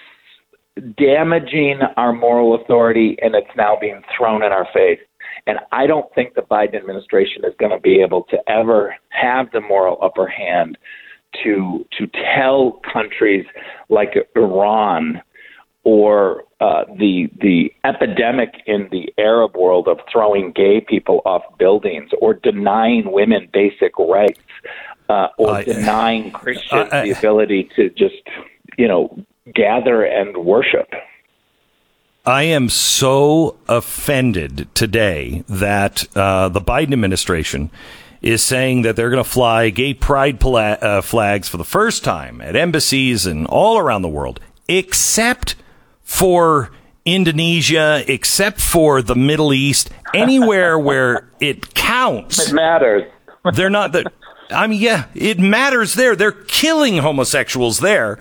damaging 0.96 1.80
our 1.96 2.12
moral 2.12 2.54
authority, 2.54 3.16
and 3.22 3.34
it's 3.34 3.50
now 3.56 3.76
being 3.80 4.02
thrown 4.16 4.42
in 4.44 4.52
our 4.52 4.68
face. 4.72 5.00
And 5.46 5.58
I 5.72 5.86
don't 5.86 6.12
think 6.14 6.34
the 6.34 6.42
Biden 6.42 6.76
administration 6.76 7.44
is 7.44 7.54
going 7.58 7.72
to 7.72 7.80
be 7.80 8.00
able 8.00 8.24
to 8.24 8.38
ever 8.48 8.94
have 9.08 9.50
the 9.52 9.60
moral 9.60 9.98
upper 10.02 10.26
hand 10.26 10.78
to 11.42 11.86
to 11.98 12.06
tell 12.34 12.80
countries 12.92 13.46
like 13.88 14.14
Iran 14.36 15.22
or 15.84 16.44
uh, 16.60 16.84
the 16.98 17.28
the 17.40 17.72
epidemic 17.84 18.54
in 18.66 18.88
the 18.90 19.12
Arab 19.18 19.56
world 19.56 19.88
of 19.88 19.98
throwing 20.12 20.52
gay 20.52 20.80
people 20.80 21.22
off 21.24 21.42
buildings 21.58 22.10
or 22.20 22.34
denying 22.34 23.10
women 23.10 23.48
basic 23.52 23.98
rights 23.98 24.40
uh, 25.08 25.28
or 25.38 25.56
uh, 25.56 25.62
denying 25.62 26.30
Christians 26.32 26.90
the 26.90 27.14
ability 27.16 27.70
to 27.76 27.88
just 27.90 28.22
you 28.76 28.86
know 28.86 29.24
gather 29.54 30.04
and 30.04 30.36
worship. 30.36 30.88
I 32.26 32.42
am 32.42 32.68
so 32.68 33.56
offended 33.66 34.68
today 34.74 35.42
that 35.48 36.06
uh, 36.14 36.50
the 36.50 36.60
Biden 36.60 36.92
administration 36.92 37.70
is 38.22 38.42
saying 38.42 38.82
that 38.82 38.96
they're 38.96 39.10
going 39.10 39.22
to 39.22 39.28
fly 39.28 39.70
gay 39.70 39.94
pride 39.94 40.40
pla- 40.40 40.76
uh, 40.80 41.00
flags 41.00 41.48
for 41.48 41.56
the 41.56 41.64
first 41.64 42.04
time 42.04 42.40
at 42.40 42.56
embassies 42.56 43.26
and 43.26 43.46
all 43.46 43.78
around 43.78 44.02
the 44.02 44.08
world, 44.08 44.40
except 44.68 45.56
for 46.02 46.70
Indonesia, 47.04 48.04
except 48.06 48.60
for 48.60 49.00
the 49.02 49.16
Middle 49.16 49.52
East, 49.52 49.90
anywhere 50.14 50.78
where 50.78 51.28
it 51.40 51.74
counts. 51.74 52.48
It 52.48 52.54
matters. 52.54 53.10
they're 53.54 53.70
not 53.70 53.92
the. 53.92 54.10
I 54.50 54.66
mean, 54.66 54.80
yeah, 54.80 55.06
it 55.14 55.38
matters 55.38 55.94
there. 55.94 56.16
They're 56.16 56.32
killing 56.32 56.98
homosexuals 56.98 57.78
there 57.78 58.18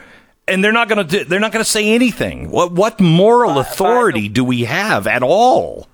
and 0.49 0.63
they're 0.63 0.71
not 0.71 0.89
going 0.89 1.07
to 1.07 1.25
they're 1.25 1.39
not 1.39 1.51
going 1.51 1.63
to 1.63 1.69
say 1.69 1.89
anything. 1.93 2.49
What 2.49 2.71
what 2.71 2.99
moral 2.99 3.59
authority 3.59 4.27
do 4.27 4.43
we 4.43 4.65
have 4.65 5.07
at 5.07 5.23
all? 5.23 5.87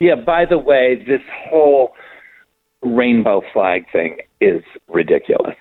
Yeah. 0.00 0.16
By 0.16 0.46
the 0.46 0.58
way, 0.58 1.02
this 1.06 1.22
whole 1.48 1.94
rainbow 2.82 3.42
flag 3.52 3.84
thing 3.92 4.18
is 4.40 4.62
ridiculous. 4.88 5.56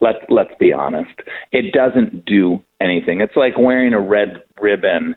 Let's 0.00 0.18
let's 0.28 0.52
be 0.60 0.72
honest. 0.72 1.20
It 1.50 1.72
doesn't 1.72 2.24
do 2.24 2.62
anything. 2.80 3.20
It's 3.20 3.36
like 3.36 3.58
wearing 3.58 3.94
a 3.94 4.00
red 4.00 4.42
ribbon 4.60 5.16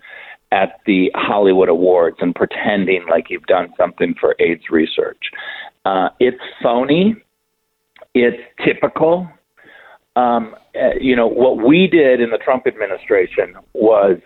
at 0.52 0.80
the 0.86 1.12
Hollywood 1.16 1.70
Awards 1.70 2.18
and 2.20 2.34
pretending 2.36 3.06
like 3.10 3.30
you've 3.30 3.46
done 3.46 3.74
something 3.78 4.16
for 4.20 4.36
AIDS 4.40 4.64
research. 4.70 5.24
Uh, 5.86 6.10
it's 6.20 6.42
phony. 6.62 7.16
It's 8.14 8.42
typical 8.66 9.30
um, 10.16 10.56
uh, 10.76 10.96
you 11.00 11.16
know, 11.16 11.28
what 11.28 11.66
we 11.66 11.88
did 11.88 12.20
in 12.20 12.32
the 12.32 12.38
Trump 12.38 12.68
administration 12.68 13.56
was 13.74 14.18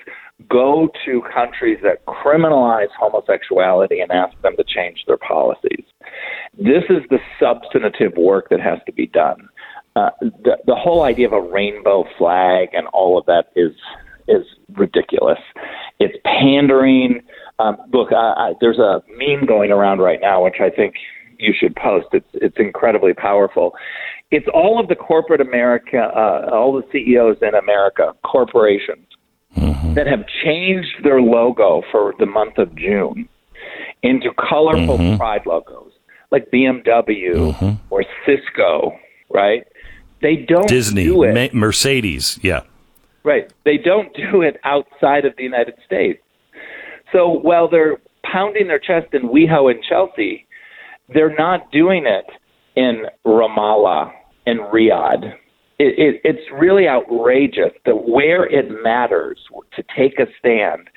go 0.50 0.90
to 1.06 1.22
countries 1.34 1.80
that 1.84 2.06
criminalize 2.06 2.90
homosexuality 3.00 4.00
and 4.02 4.12
ask 4.12 4.40
them 4.42 4.56
to 4.58 4.64
change 4.64 5.04
their 5.08 5.18
policies. 5.18 5.84
This 6.58 6.84
is 6.90 7.04
the 7.10 7.20
substantive 7.40 8.18
work 8.18 8.50
that 8.50 8.60
has 8.60 8.80
to 8.86 8.92
be 8.92 9.08
done. 9.08 9.48
Uh, 9.96 10.10
the, 10.22 10.58
the 10.66 10.76
whole 10.76 11.04
idea 11.04 11.26
of 11.26 11.34
a 11.34 11.42
rainbow 11.42 12.04
flag 12.18 12.70
and 12.74 12.88
all 12.88 13.18
of 13.18 13.26
that 13.26 13.46
is 13.56 13.72
is 14.28 14.44
ridiculous. 14.74 15.38
It's 16.00 16.18
pandering. 16.26 17.22
Um, 17.60 17.78
look, 17.94 18.12
I, 18.12 18.34
I, 18.50 18.54
there's 18.60 18.80
a 18.80 19.04
meme 19.18 19.46
going 19.46 19.72
around 19.72 20.00
right 20.00 20.20
now, 20.20 20.44
which 20.44 20.56
I 20.60 20.70
think 20.70 20.96
you 21.38 21.54
should 21.58 21.76
post. 21.76 22.08
It's 22.12 22.28
it's 22.34 22.58
incredibly 22.58 23.14
powerful 23.14 23.76
it's 24.32 24.48
all 24.54 24.80
of 24.80 24.88
the 24.88 24.96
corporate 24.96 25.42
America, 25.42 25.98
uh, 25.98 26.50
all 26.52 26.74
the 26.74 26.84
CEOs 26.92 27.38
in 27.42 27.54
America, 27.56 28.14
corporations, 28.24 29.06
mm-hmm. 29.56 29.94
that 29.94 30.08
have 30.08 30.26
changed 30.44 31.04
their 31.04 31.22
logo 31.22 31.82
for 31.92 32.14
the 32.20 32.26
month 32.26 32.58
of 32.58 32.76
June 32.76 33.28
into 34.04 34.30
colorful 34.50 34.98
mm-hmm. 34.98 35.18
pride 35.18 35.42
logos, 35.46 35.92
like 36.32 36.50
BMW 36.52 37.54
mm-hmm. 37.54 37.72
or 37.90 38.04
Cisco, 38.26 38.92
right? 39.30 39.66
They 40.22 40.38
don't 40.38 40.68
Disney, 40.68 41.04
do 41.04 41.24
it. 41.24 41.34
Ma- 41.34 41.60
Mercedes, 41.60 42.40
yeah. 42.42 42.62
Right. 43.24 43.52
They 43.64 43.78
don't 43.78 44.16
do 44.16 44.42
it 44.42 44.58
outside 44.64 45.26
of 45.26 45.36
the 45.38 45.44
United 45.44 45.76
States. 45.86 46.22
So 47.12 47.30
while 47.30 47.70
they're 47.70 47.98
pounding 48.24 48.68
their 48.68 48.80
chest 48.80 49.14
in 49.14 49.30
WeHo 49.30 49.72
and 49.72 49.84
Chelsea, 49.84 50.48
they're 51.14 51.36
not 51.36 51.72
doing 51.72 52.06
it 52.06 52.26
in 52.76 53.06
Ramallah 53.26 54.12
and 54.46 54.60
Riyadh. 54.60 55.34
It, 55.78 56.00
it, 56.00 56.22
it's 56.24 56.52
really 56.54 56.88
outrageous 56.88 57.72
that 57.86 58.08
where 58.08 58.46
it 58.46 58.72
matters 58.82 59.40
to 59.76 59.84
take 59.96 60.20
a 60.20 60.28
stand, 60.40 60.90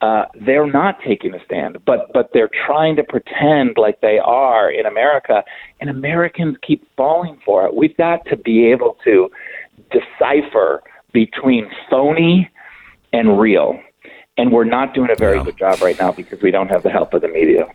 uh, 0.00 0.26
they're 0.46 0.70
not 0.70 0.98
taking 1.04 1.34
a 1.34 1.44
stand, 1.44 1.78
but 1.84 2.12
but 2.12 2.30
they're 2.32 2.50
trying 2.66 2.94
to 2.96 3.02
pretend 3.02 3.76
like 3.76 4.00
they 4.00 4.18
are 4.18 4.70
in 4.70 4.86
America, 4.86 5.42
and 5.80 5.90
Americans 5.90 6.56
keep 6.62 6.86
falling 6.96 7.40
for 7.44 7.66
it. 7.66 7.74
We've 7.74 7.96
got 7.96 8.24
to 8.26 8.36
be 8.36 8.66
able 8.66 8.96
to 9.04 9.28
decipher 9.90 10.82
between 11.12 11.68
phony 11.90 12.48
and 13.12 13.40
real, 13.40 13.80
and 14.36 14.52
we're 14.52 14.64
not 14.64 14.94
doing 14.94 15.10
a 15.10 15.16
very 15.16 15.38
yeah. 15.38 15.44
good 15.44 15.58
job 15.58 15.80
right 15.82 15.98
now 15.98 16.12
because 16.12 16.40
we 16.42 16.52
don't 16.52 16.68
have 16.68 16.84
the 16.84 16.90
help 16.90 17.12
of 17.14 17.22
the 17.22 17.28
media. 17.28 17.66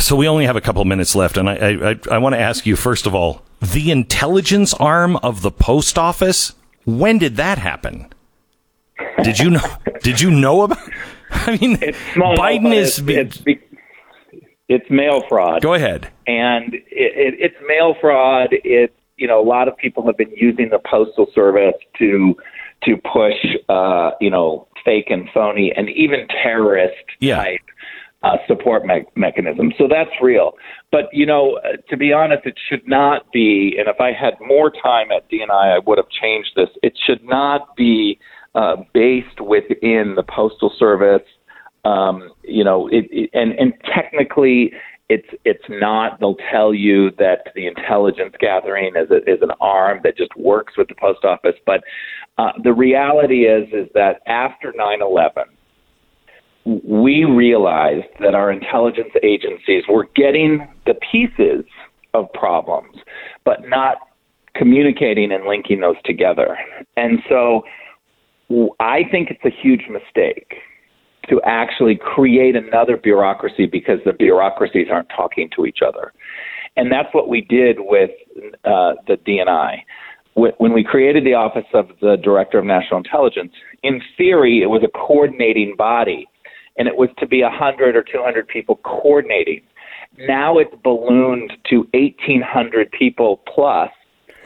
So 0.00 0.16
we 0.16 0.26
only 0.28 0.46
have 0.46 0.56
a 0.56 0.60
couple 0.60 0.84
minutes 0.84 1.14
left, 1.14 1.36
and 1.36 1.48
I, 1.48 1.90
I, 1.90 2.00
I 2.10 2.18
want 2.18 2.34
to 2.34 2.40
ask 2.40 2.66
you 2.66 2.74
first 2.76 3.06
of 3.06 3.14
all, 3.14 3.42
the 3.60 3.90
intelligence 3.90 4.74
arm 4.74 5.16
of 5.16 5.42
the 5.42 5.50
post 5.50 5.98
office. 5.98 6.54
When 6.84 7.18
did 7.18 7.36
that 7.36 7.58
happen? 7.58 8.12
Did 9.22 9.38
you 9.38 9.50
know? 9.50 9.66
did 10.02 10.20
you 10.20 10.30
know 10.30 10.62
about? 10.62 10.78
I 11.30 11.56
mean, 11.58 11.76
Biden 11.76 12.74
is. 12.74 12.98
It's, 12.98 13.42
it's, 13.46 13.62
it's, 14.68 14.90
mail 14.90 15.22
fraud. 15.28 15.62
Go 15.62 15.74
ahead. 15.74 16.10
And 16.26 16.74
it, 16.74 16.82
it, 16.90 17.34
it's 17.38 17.56
mail 17.66 17.94
fraud. 18.00 18.48
It's 18.50 18.94
you 19.16 19.26
know 19.26 19.40
a 19.40 19.46
lot 19.46 19.68
of 19.68 19.76
people 19.76 20.06
have 20.06 20.16
been 20.16 20.32
using 20.36 20.70
the 20.70 20.78
postal 20.78 21.26
service 21.34 21.74
to 21.98 22.36
to 22.84 22.96
push 22.96 23.34
uh, 23.68 24.10
you 24.20 24.30
know 24.30 24.66
fake 24.84 25.06
and 25.08 25.28
phony 25.32 25.72
and 25.74 25.88
even 25.90 26.26
terrorist 26.28 26.94
yeah. 27.20 27.36
type 27.36 27.60
uh, 28.24 28.36
support 28.46 28.86
me- 28.86 29.04
mechanism. 29.14 29.72
So 29.76 29.86
that's 29.88 30.10
real. 30.22 30.52
But 30.90 31.04
you 31.12 31.26
know, 31.26 31.58
uh, 31.58 31.76
to 31.90 31.96
be 31.96 32.12
honest, 32.12 32.46
it 32.46 32.58
should 32.68 32.86
not 32.88 33.30
be. 33.32 33.76
And 33.78 33.86
if 33.88 34.00
I 34.00 34.12
had 34.12 34.34
more 34.40 34.70
time 34.70 35.12
at 35.12 35.30
DNI, 35.30 35.76
I 35.76 35.78
would 35.86 35.98
have 35.98 36.08
changed 36.08 36.50
this. 36.56 36.70
It 36.82 36.94
should 37.06 37.22
not 37.24 37.76
be 37.76 38.18
uh, 38.54 38.76
based 38.92 39.40
within 39.40 40.14
the 40.16 40.22
postal 40.22 40.72
service. 40.78 41.26
Um, 41.84 42.30
you 42.42 42.64
know, 42.64 42.88
it, 42.88 43.06
it, 43.10 43.30
and 43.34 43.52
and 43.52 43.74
technically, 43.94 44.72
it's 45.10 45.28
it's 45.44 45.64
not. 45.68 46.18
They'll 46.18 46.38
tell 46.50 46.72
you 46.72 47.10
that 47.18 47.48
the 47.54 47.66
intelligence 47.66 48.34
gathering 48.40 48.94
is 48.96 49.10
a, 49.10 49.16
is 49.30 49.42
an 49.42 49.50
arm 49.60 50.00
that 50.02 50.16
just 50.16 50.34
works 50.34 50.78
with 50.78 50.88
the 50.88 50.94
post 50.94 51.24
office. 51.24 51.56
But 51.66 51.82
uh, 52.38 52.52
the 52.62 52.72
reality 52.72 53.44
is 53.44 53.68
is 53.74 53.88
that 53.92 54.22
after 54.26 54.72
9/11 54.72 55.44
we 56.64 57.24
realized 57.24 58.06
that 58.20 58.34
our 58.34 58.50
intelligence 58.50 59.12
agencies 59.22 59.84
were 59.88 60.06
getting 60.16 60.66
the 60.86 60.94
pieces 61.12 61.64
of 62.14 62.32
problems, 62.32 62.96
but 63.44 63.68
not 63.68 63.98
communicating 64.54 65.32
and 65.32 65.44
linking 65.44 65.80
those 65.80 65.96
together. 66.04 66.56
And 66.96 67.18
so 67.28 67.62
I 68.80 69.02
think 69.10 69.30
it's 69.30 69.44
a 69.44 69.62
huge 69.62 69.82
mistake 69.90 70.54
to 71.28 71.40
actually 71.44 71.96
create 71.96 72.54
another 72.54 72.96
bureaucracy 72.96 73.66
because 73.66 73.98
the 74.04 74.12
bureaucracies 74.12 74.88
aren't 74.90 75.08
talking 75.08 75.50
to 75.56 75.66
each 75.66 75.78
other. 75.86 76.12
And 76.76 76.90
that's 76.90 77.08
what 77.12 77.28
we 77.28 77.40
did 77.40 77.76
with 77.80 78.10
uh, 78.64 78.94
the 79.06 79.16
DNI. 79.26 79.78
When 80.34 80.72
we 80.72 80.82
created 80.82 81.24
the 81.24 81.34
Office 81.34 81.66
of 81.74 81.90
the 82.00 82.16
Director 82.16 82.58
of 82.58 82.64
National 82.64 82.98
Intelligence, 82.98 83.52
in 83.84 84.02
theory, 84.16 84.62
it 84.62 84.66
was 84.66 84.82
a 84.82 84.88
coordinating 84.88 85.76
body 85.78 86.26
and 86.76 86.88
it 86.88 86.96
was 86.96 87.08
to 87.18 87.26
be 87.26 87.42
100 87.42 87.96
or 87.96 88.02
200 88.02 88.48
people 88.48 88.76
coordinating. 88.84 89.62
Now 90.18 90.58
it's 90.58 90.74
ballooned 90.82 91.52
to 91.70 91.88
1,800 91.92 92.90
people 92.92 93.42
plus. 93.52 93.90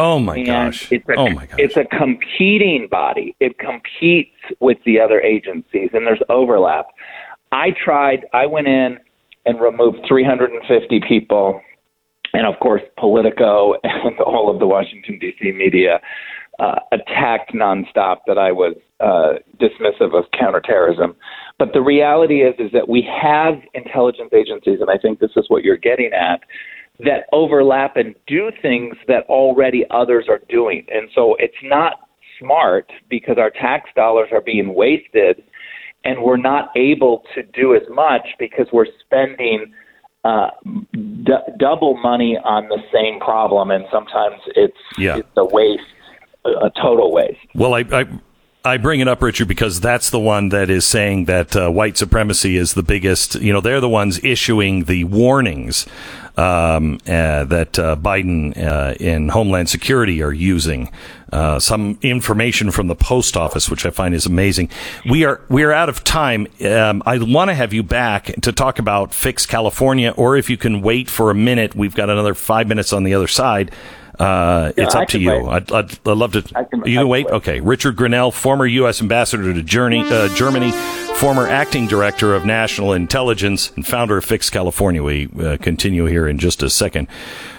Oh 0.00 0.18
my 0.18 0.42
gosh! 0.44 0.90
It's 0.92 1.08
a, 1.08 1.14
oh 1.14 1.28
my 1.28 1.46
gosh! 1.46 1.58
It's 1.58 1.76
a 1.76 1.84
competing 1.84 2.86
body. 2.88 3.34
It 3.40 3.58
competes 3.58 4.36
with 4.60 4.78
the 4.86 5.00
other 5.00 5.20
agencies, 5.20 5.90
and 5.92 6.06
there's 6.06 6.22
overlap. 6.28 6.86
I 7.50 7.70
tried. 7.72 8.24
I 8.32 8.46
went 8.46 8.68
in 8.68 8.98
and 9.44 9.60
removed 9.60 9.98
350 10.06 11.00
people, 11.00 11.60
and 12.32 12.46
of 12.46 12.60
course, 12.60 12.82
Politico 12.96 13.74
and 13.82 14.20
all 14.20 14.48
of 14.48 14.60
the 14.60 14.66
Washington 14.66 15.18
D.C. 15.18 15.50
media 15.52 16.00
uh, 16.58 16.80
attacked 16.92 17.54
nonstop 17.54 18.18
that 18.26 18.38
I 18.38 18.52
was 18.52 18.74
uh, 19.00 19.34
dismissive 19.60 20.16
of 20.18 20.24
counterterrorism. 20.38 21.14
But 21.58 21.72
the 21.72 21.80
reality 21.80 22.42
is, 22.42 22.54
is 22.58 22.72
that 22.72 22.88
we 22.88 23.02
have 23.02 23.54
intelligence 23.74 24.30
agencies, 24.32 24.80
and 24.80 24.90
I 24.90 24.98
think 24.98 25.20
this 25.20 25.30
is 25.36 25.44
what 25.48 25.64
you're 25.64 25.76
getting 25.76 26.12
at, 26.12 26.40
that 27.00 27.26
overlap 27.32 27.96
and 27.96 28.14
do 28.26 28.50
things 28.60 28.96
that 29.06 29.24
already 29.28 29.84
others 29.90 30.26
are 30.28 30.40
doing. 30.48 30.84
And 30.92 31.08
so 31.14 31.36
it's 31.38 31.54
not 31.62 32.08
smart 32.40 32.90
because 33.08 33.38
our 33.38 33.50
tax 33.50 33.90
dollars 33.94 34.28
are 34.32 34.40
being 34.40 34.74
wasted 34.74 35.42
and 36.04 36.22
we're 36.22 36.36
not 36.36 36.70
able 36.76 37.24
to 37.34 37.42
do 37.42 37.74
as 37.74 37.82
much 37.90 38.26
because 38.38 38.66
we're 38.72 38.86
spending 39.04 39.72
uh, 40.24 40.50
d- 40.92 41.32
double 41.58 41.96
money 41.96 42.36
on 42.44 42.68
the 42.68 42.78
same 42.92 43.20
problem, 43.20 43.70
and 43.70 43.84
sometimes 43.90 44.40
it's, 44.56 44.76
yeah. 44.96 45.16
it's 45.18 45.28
a 45.36 45.44
waste, 45.44 45.82
a 46.44 46.70
total 46.80 47.12
waste. 47.12 47.38
Well, 47.54 47.74
I, 47.74 47.84
I 47.92 48.06
I 48.64 48.76
bring 48.76 49.00
it 49.00 49.08
up, 49.08 49.22
Richard, 49.22 49.48
because 49.48 49.80
that's 49.80 50.10
the 50.10 50.18
one 50.18 50.48
that 50.50 50.68
is 50.68 50.84
saying 50.84 51.26
that 51.26 51.56
uh, 51.56 51.70
white 51.70 51.96
supremacy 51.96 52.56
is 52.56 52.74
the 52.74 52.82
biggest. 52.82 53.36
You 53.36 53.52
know, 53.52 53.60
they're 53.60 53.80
the 53.80 53.88
ones 53.88 54.22
issuing 54.24 54.84
the 54.84 55.04
warnings 55.04 55.86
um, 56.36 56.98
uh, 57.06 57.44
that 57.44 57.78
uh, 57.78 57.96
Biden 57.96 58.56
uh, 58.58 58.94
in 59.00 59.30
Homeland 59.30 59.68
Security 59.68 60.22
are 60.22 60.32
using. 60.32 60.90
Uh, 61.32 61.58
some 61.58 61.98
information 62.02 62.70
from 62.70 62.88
the 62.88 62.94
post 62.94 63.36
office, 63.36 63.70
which 63.70 63.86
I 63.86 63.90
find 63.90 64.14
is 64.14 64.26
amazing. 64.26 64.70
We 65.08 65.24
are 65.24 65.40
we 65.48 65.62
are 65.62 65.72
out 65.72 65.88
of 65.88 66.02
time. 66.02 66.46
Um, 66.64 67.02
I 67.06 67.18
want 67.18 67.50
to 67.50 67.54
have 67.54 67.72
you 67.72 67.82
back 67.82 68.26
to 68.42 68.50
talk 68.50 68.78
about 68.78 69.14
Fix 69.14 69.46
California, 69.46 70.10
or 70.16 70.36
if 70.36 70.50
you 70.50 70.56
can 70.56 70.82
wait 70.82 71.08
for 71.08 71.30
a 71.30 71.34
minute, 71.34 71.74
we've 71.74 71.94
got 71.94 72.10
another 72.10 72.34
five 72.34 72.66
minutes 72.66 72.92
on 72.92 73.04
the 73.04 73.14
other 73.14 73.28
side. 73.28 73.70
Uh, 74.18 74.72
yeah, 74.76 74.84
it's 74.84 74.94
up 74.94 75.08
to 75.08 75.18
you. 75.18 75.46
I'd, 75.46 75.70
I'd, 75.70 75.92
I'd, 75.92 76.06
love 76.06 76.32
to. 76.32 76.42
Can, 76.42 76.82
you 76.84 76.98
can 76.98 77.08
wait? 77.08 77.26
Wait? 77.26 77.34
Okay. 77.34 77.60
Richard 77.60 77.96
Grenell, 77.96 78.32
former 78.32 78.66
U.S. 78.66 79.00
ambassador 79.00 79.52
to 79.52 79.62
Germany, 79.62 80.02
uh, 80.10 80.34
Germany, 80.34 80.72
former 81.14 81.46
acting 81.46 81.86
director 81.86 82.34
of 82.34 82.44
national 82.44 82.92
intelligence, 82.92 83.70
and 83.76 83.86
founder 83.86 84.16
of 84.16 84.24
Fix 84.24 84.50
California. 84.50 85.02
We 85.02 85.28
uh, 85.40 85.56
continue 85.58 86.06
here 86.06 86.26
in 86.26 86.38
just 86.38 86.62
a 86.62 86.70
second. 86.70 87.06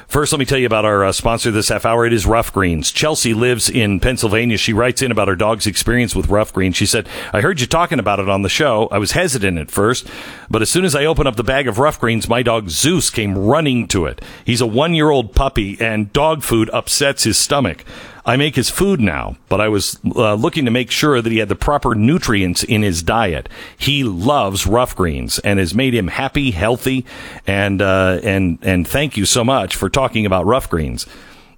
First, 0.10 0.34
let 0.34 0.40
me 0.40 0.46
tell 0.46 0.58
you 0.58 0.66
about 0.66 0.86
our 0.86 1.06
uh, 1.06 1.12
sponsor 1.12 1.52
this 1.52 1.70
half 1.70 1.86
hour. 1.86 2.04
It 2.04 2.14
is 2.14 2.26
Ruff 2.26 2.52
Greens. 2.52 2.92
Chelsea 2.92 3.36
lives 3.36 3.70
in 3.70 4.00
Pennsylvania. 4.00 4.58
She 4.58 4.74
writes 4.74 5.04
in 5.04 5.12
about 5.12 5.28
her 5.28 5.36
dog's 5.36 5.68
experience 5.68 6.16
with 6.16 6.30
Ruff 6.30 6.52
Greens. 6.52 6.76
She 6.76 6.88
said, 6.88 7.08
I 7.32 7.42
heard 7.42 7.62
you 7.62 7.68
talking 7.68 8.00
about 8.00 8.20
it 8.20 8.28
on 8.28 8.42
the 8.42 8.50
show. 8.50 8.88
I 8.92 8.98
was 8.98 9.12
hesitant 9.12 9.60
at 9.60 9.70
first, 9.70 10.08
but 10.50 10.64
as 10.64 10.70
soon 10.72 10.84
as 10.84 10.96
I 10.96 11.06
opened 11.06 11.28
up 11.28 11.36
the 11.36 11.44
bag 11.44 11.68
of 11.68 11.78
Ruff 11.78 12.00
Greens, 12.00 12.28
my 12.28 12.42
dog 12.42 12.72
Zeus 12.72 13.12
came 13.12 13.38
running 13.38 13.88
to 13.90 14.08
it. 14.08 14.20
He's 14.44 14.62
a 14.62 14.66
one 14.66 14.96
year 14.96 15.12
old 15.12 15.36
puppy 15.36 15.80
and 15.80 16.12
dog 16.12 16.42
food 16.42 16.72
upsets 16.74 17.26
his 17.26 17.38
stomach. 17.38 17.86
I 18.30 18.38
make 18.38 18.56
his 18.56 18.70
food 18.70 19.02
now, 19.02 19.38
but 19.48 19.60
I 19.60 19.70
was 19.70 19.98
uh, 20.16 20.36
looking 20.36 20.66
to 20.66 20.72
make 20.72 20.92
sure 20.92 21.20
that 21.20 21.32
he 21.32 21.40
had 21.40 21.50
the 21.50 21.56
proper 21.56 21.96
nutrients 21.96 22.64
in 22.64 22.84
his 22.84 23.02
diet. 23.02 23.50
He 23.76 24.04
loves 24.04 24.68
Ruff 24.68 24.96
Greens 24.96 25.40
and 25.40 25.58
has 25.58 25.74
made 25.74 25.96
him 25.96 26.10
happy, 26.10 26.52
healthy, 26.52 27.08
and 27.48 27.82
uh, 27.82 28.20
and 28.22 28.60
and 28.62 28.88
thank 28.88 29.18
you 29.18 29.26
so 29.26 29.44
much 29.44 29.76
for 29.76 29.90
talking 29.90 30.28
about 30.28 30.46
Ruff 30.46 30.70
Greens. 30.70 31.08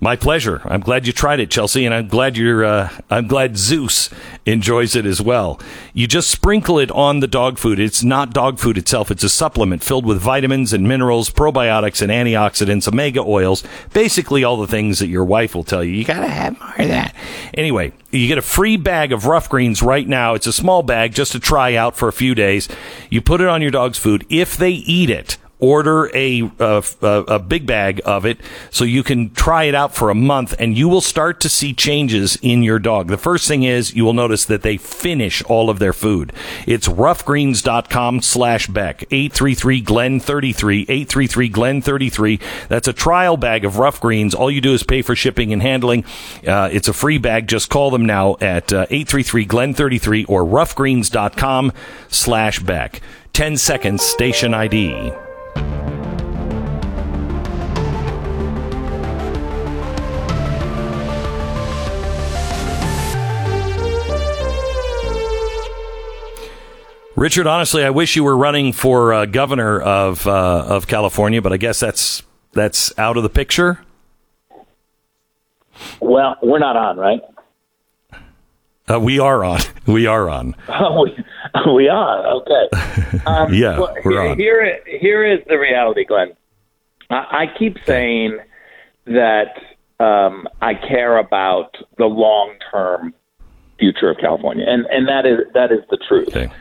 My 0.04 0.16
pleasure. 0.16 0.64
I'm 0.66 0.80
glad 0.80 1.06
you 1.06 1.14
tried 1.14 1.40
it, 1.40 1.52
Chelsea, 1.52 1.86
and 1.86 1.94
I'm 1.94 2.08
glad 2.08 2.36
you're. 2.36 2.66
Uh, 2.66 2.90
I'm 3.12 3.28
glad 3.28 3.56
Zeus 3.56 4.10
enjoys 4.48 4.96
it 4.96 5.06
as 5.06 5.22
well. 5.22 5.62
You 5.94 6.08
just 6.08 6.32
sprinkle 6.32 6.80
it 6.80 6.90
on 6.90 7.20
the 7.20 7.28
dog 7.28 7.60
food. 7.60 7.80
It's 7.80 8.04
not 8.04 8.34
dog 8.34 8.58
food 8.58 8.80
itself. 8.80 9.12
It's 9.12 9.24
a 9.24 9.30
supplement 9.30 9.84
filled 9.84 10.08
with 10.08 10.20
vitamins 10.20 10.74
and 10.74 10.88
minerals, 10.88 11.30
probiotics 11.30 12.02
and 12.02 12.12
antioxidants, 12.12 12.88
omega 12.88 13.20
oils, 13.20 13.64
basically 13.94 14.44
all 14.44 14.58
the 14.58 14.66
things 14.66 14.98
that 14.98 15.08
your 15.08 15.24
wife 15.24 15.54
will 15.54 15.64
tell 15.64 15.84
you. 15.84 15.92
You 15.92 16.04
gotta 16.04 16.28
have 16.28 16.60
more 16.60 16.82
of 16.82 16.88
that. 16.88 17.14
Anyway, 17.54 17.94
you 18.10 18.28
get 18.28 18.40
a 18.40 18.42
free 18.42 18.78
bag 18.78 19.12
of 19.12 19.28
Ruff 19.28 19.50
Greens 19.50 19.84
right 19.84 20.08
now. 20.08 20.34
It's 20.34 20.48
a 20.48 20.54
small 20.54 20.82
bag 20.82 21.14
just 21.14 21.32
to 21.34 21.40
try 21.40 21.76
out 21.76 21.96
for 21.96 22.08
a 22.08 22.14
few 22.14 22.34
days. 22.34 22.68
You 23.12 23.22
put 23.22 23.40
it 23.40 23.48
on 23.48 23.62
your 23.62 23.70
dog's 23.70 24.00
food. 24.00 24.26
If 24.30 24.58
they 24.58 24.72
eat 24.72 25.12
it, 25.12 25.38
order 25.62 26.14
a, 26.16 26.42
a, 26.60 26.84
a 27.02 27.40
big 27.40 27.66
bag 27.66 28.02
of 28.04 28.26
it 28.26 28.40
so 28.70 28.84
you 28.84 29.04
can 29.04 29.30
try 29.34 29.64
it 29.64 29.76
out 29.76 29.96
for 29.96 30.10
a 30.10 30.16
month 30.16 30.54
and 30.60 30.78
you 30.78 30.90
will 30.90 31.02
start 31.02 31.40
to 31.40 31.48
see 31.48 31.74
changes 31.74 32.38
in 32.42 32.64
your 32.64 32.80
dog. 32.80 33.08
The 33.08 33.18
first 33.18 33.48
thing 33.48 33.64
is 33.64 33.96
you 33.96 34.04
will 34.04 34.14
notice 34.14 34.44
that 34.46 34.64
they 34.64 34.78
finish 34.78 35.42
all 35.44 35.70
of 35.70 35.80
their 35.80 35.94
food. 35.94 36.34
It's 36.68 36.88
ruffgreens.com 36.88 38.22
slash 38.22 38.68
Beck. 38.68 39.04
833 39.12 39.82
Glenn 39.82 40.20
33. 40.20 40.82
833 40.82 41.50
Glenn 41.50 41.82
33. 41.82 42.40
That's 42.68 42.88
a 42.88 42.94
trial 42.94 43.38
bag 43.38 43.64
of 43.64 43.78
Ruff 43.78 44.02
Greens. 44.02 44.34
All 44.34 44.50
you 44.50 44.62
do 44.62 44.74
is 44.74 44.84
pay 44.84 45.02
for 45.02 45.16
shipping 45.16 45.54
and 45.54 45.62
handling. 45.62 46.04
Uh, 46.46 46.70
it's 46.72 46.88
a 46.88 46.94
free 46.94 47.20
bag. 47.20 47.48
Just 47.48 47.70
call 47.70 47.92
them 47.92 48.06
now 48.06 48.36
at 48.42 48.74
uh, 48.74 48.88
833 48.90 49.46
Glenn 49.46 49.74
33 49.74 50.26
or 50.26 50.44
ruffgreens.com 50.44 51.72
slash 52.10 52.60
Beck. 52.60 53.02
10 53.34 53.58
seconds 53.58 54.04
station 54.04 54.54
ID. 54.54 55.12
Richard, 67.22 67.46
honestly, 67.46 67.84
I 67.84 67.92
wish 67.92 68.16
you 68.16 68.24
were 68.24 68.36
running 68.36 68.74
for 68.74 69.14
uh, 69.14 69.26
governor 69.28 69.80
of 69.80 70.26
uh, 70.26 70.66
of 70.68 70.88
California, 70.88 71.40
but 71.40 71.54
I 71.54 71.58
guess 71.58 71.80
that's 71.80 72.24
that's 72.54 72.98
out 72.98 73.16
of 73.16 73.22
the 73.22 73.30
picture. 73.30 73.80
Well, 76.00 76.36
we're 76.42 76.58
not 76.58 76.76
on, 76.76 76.98
right? 76.98 77.22
Uh, 78.92 79.00
we 79.00 79.20
are 79.20 79.44
on. 79.44 79.60
We 79.86 80.08
are 80.08 80.30
on. 80.32 80.56
Oh, 80.68 81.04
we, 81.04 81.74
we 81.76 81.90
are. 81.90 82.26
Okay. 82.26 83.20
Um, 83.28 83.54
yeah, 83.54 83.78
well, 83.78 83.96
we're 84.04 84.12
here, 84.12 84.32
on. 84.32 84.38
Here, 84.40 84.80
here 84.88 85.24
is 85.24 85.42
the 85.48 85.60
reality, 85.60 86.06
Glenn. 86.06 86.36
I, 87.12 87.16
I 87.44 87.46
keep 87.60 87.78
saying 87.86 88.40
that 89.06 89.62
um, 90.00 90.48
I 90.60 90.74
care 90.74 91.20
about 91.20 91.78
the 92.00 92.06
long 92.06 92.56
term 92.72 93.14
future 93.78 94.10
of 94.10 94.18
California, 94.18 94.66
and 94.68 94.88
and 94.88 95.08
that 95.08 95.28
is 95.28 95.42
that 95.54 95.72
is 95.72 95.82
the 95.92 95.98
truth. 95.98 96.30
Okay. 96.30 96.52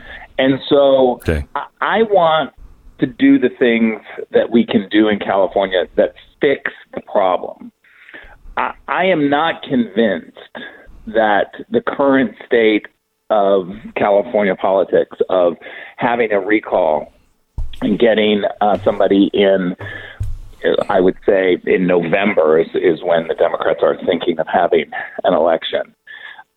And 0.41 0.59
so 0.67 1.15
okay. 1.15 1.45
I, 1.55 1.67
I 1.81 2.03
want 2.03 2.53
to 2.99 3.05
do 3.05 3.37
the 3.37 3.49
things 3.49 4.01
that 4.31 4.49
we 4.49 4.65
can 4.65 4.87
do 4.89 5.07
in 5.07 5.19
California 5.19 5.87
that 5.95 6.13
fix 6.39 6.71
the 6.93 7.01
problem. 7.01 7.71
I, 8.57 8.73
I 8.87 9.05
am 9.05 9.29
not 9.29 9.61
convinced 9.63 10.37
that 11.07 11.53
the 11.69 11.81
current 11.81 12.35
state 12.45 12.87
of 13.29 13.69
California 13.95 14.55
politics 14.55 15.17
of 15.29 15.57
having 15.97 16.31
a 16.31 16.39
recall 16.39 17.13
and 17.81 17.97
getting 17.97 18.43
uh, 18.61 18.77
somebody 18.83 19.29
in 19.33 19.75
I 20.89 20.99
would 20.99 21.17
say 21.25 21.57
in 21.65 21.87
November 21.87 22.59
is, 22.59 22.67
is 22.75 23.01
when 23.01 23.27
the 23.27 23.33
Democrats 23.33 23.79
are 23.81 23.97
thinking 24.05 24.39
of 24.39 24.47
having 24.47 24.91
an 25.23 25.33
election. 25.33 25.95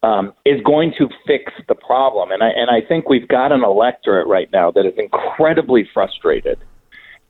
Um, 0.04 0.34
is 0.44 0.60
going 0.62 0.92
to 0.98 1.08
fix 1.26 1.50
the 1.66 1.74
problem, 1.74 2.30
and 2.30 2.42
I 2.42 2.50
and 2.50 2.68
I 2.70 2.80
think 2.86 3.08
we've 3.08 3.26
got 3.26 3.52
an 3.52 3.64
electorate 3.64 4.26
right 4.26 4.50
now 4.52 4.70
that 4.72 4.84
is 4.84 4.92
incredibly 4.98 5.88
frustrated, 5.94 6.58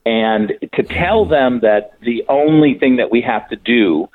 and 0.05 0.55
to 0.77 0.83
tell 0.83 1.25
them 1.25 1.61
that 1.61 1.93
the 2.01 2.25
only 2.29 2.75
thing 2.81 2.97
that 2.97 3.13
we 3.13 3.21
have 3.21 3.49
to 3.51 3.57
do 3.57 4.09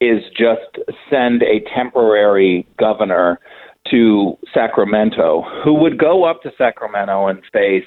is 0.00 0.22
just 0.34 0.78
send 1.10 1.42
a 1.42 1.60
temporary 1.74 2.66
governor 2.78 3.38
to 3.90 4.38
Sacramento, 4.52 5.44
who 5.62 5.74
would 5.74 5.98
go 5.98 6.24
up 6.24 6.42
to 6.42 6.52
Sacramento 6.56 7.26
and 7.26 7.42
face 7.52 7.84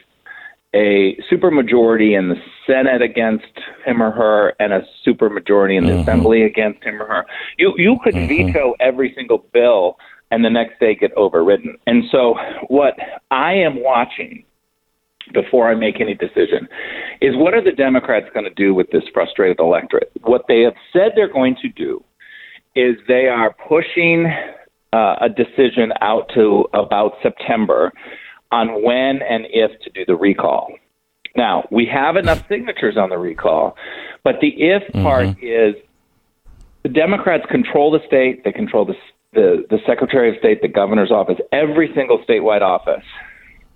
a 0.73 1.17
supermajority 1.31 2.17
in 2.17 2.29
the 2.29 2.35
Senate 2.67 3.01
against 3.01 3.45
him 3.85 4.03
or 4.03 4.11
her 4.11 4.53
and 4.59 4.71
a 4.71 4.85
supermajority 5.05 5.77
in 5.77 5.85
the 5.85 5.91
mm-hmm. 5.91 6.01
Assembly 6.01 6.43
against 6.43 6.83
him 6.83 7.01
or 7.01 7.07
her. 7.07 7.25
You 7.57 7.73
you 7.77 7.97
could 8.03 8.13
mm-hmm. 8.13 8.53
veto 8.53 8.75
every 8.79 9.13
single 9.15 9.39
bill 9.51 9.97
and 10.31 10.43
the 10.43 10.49
next 10.49 10.79
day 10.79 10.95
get 10.95 11.11
overridden. 11.13 11.77
And 11.87 12.03
so 12.11 12.35
what 12.67 12.95
I 13.31 13.53
am 13.53 13.83
watching 13.83 14.43
before 15.33 15.69
I 15.69 15.75
make 15.75 16.01
any 16.01 16.15
decision 16.15 16.67
is 17.21 17.35
what 17.35 17.53
are 17.53 17.63
the 17.63 17.71
Democrats 17.71 18.27
going 18.33 18.45
to 18.45 18.53
do 18.53 18.73
with 18.73 18.89
this 18.91 19.03
frustrated 19.13 19.59
electorate? 19.59 20.11
What 20.21 20.45
they 20.47 20.61
have 20.61 20.75
said 20.93 21.11
they're 21.15 21.31
going 21.31 21.55
to 21.61 21.69
do 21.69 22.03
is 22.75 22.95
they 23.07 23.27
are 23.27 23.55
pushing 23.67 24.27
uh, 24.93 25.15
a 25.21 25.29
decision 25.29 25.91
out 26.01 26.29
to 26.33 26.67
about 26.73 27.13
September 27.21 27.91
on 28.51 28.83
when 28.83 29.21
and 29.21 29.45
if 29.51 29.79
to 29.81 29.89
do 29.91 30.05
the 30.05 30.15
recall. 30.15 30.73
Now, 31.35 31.67
we 31.69 31.85
have 31.85 32.15
enough 32.15 32.43
signatures 32.49 32.97
on 32.97 33.09
the 33.09 33.17
recall, 33.17 33.75
but 34.23 34.35
the 34.41 34.49
if 34.49 34.83
mm-hmm. 34.83 35.03
part 35.03 35.27
is 35.43 35.75
the 36.83 36.89
Democrats 36.89 37.45
control 37.49 37.91
the 37.91 37.99
state, 38.07 38.43
they 38.43 38.51
control 38.51 38.85
the, 38.85 38.95
the, 39.33 39.65
the 39.69 39.77
Secretary 39.85 40.29
of 40.29 40.35
State, 40.39 40.61
the 40.61 40.67
governor's 40.67 41.11
office, 41.11 41.37
every 41.51 41.91
single 41.95 42.23
statewide 42.27 42.61
office. 42.61 43.03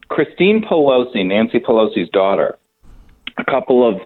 Christine 0.10 0.64
Pelosi, 0.70 1.26
Nancy 1.26 1.60
Pelosi's 1.60 2.10
daughter, 2.10 2.58
a 3.38 3.46
couple 3.46 3.88
of 3.88 4.02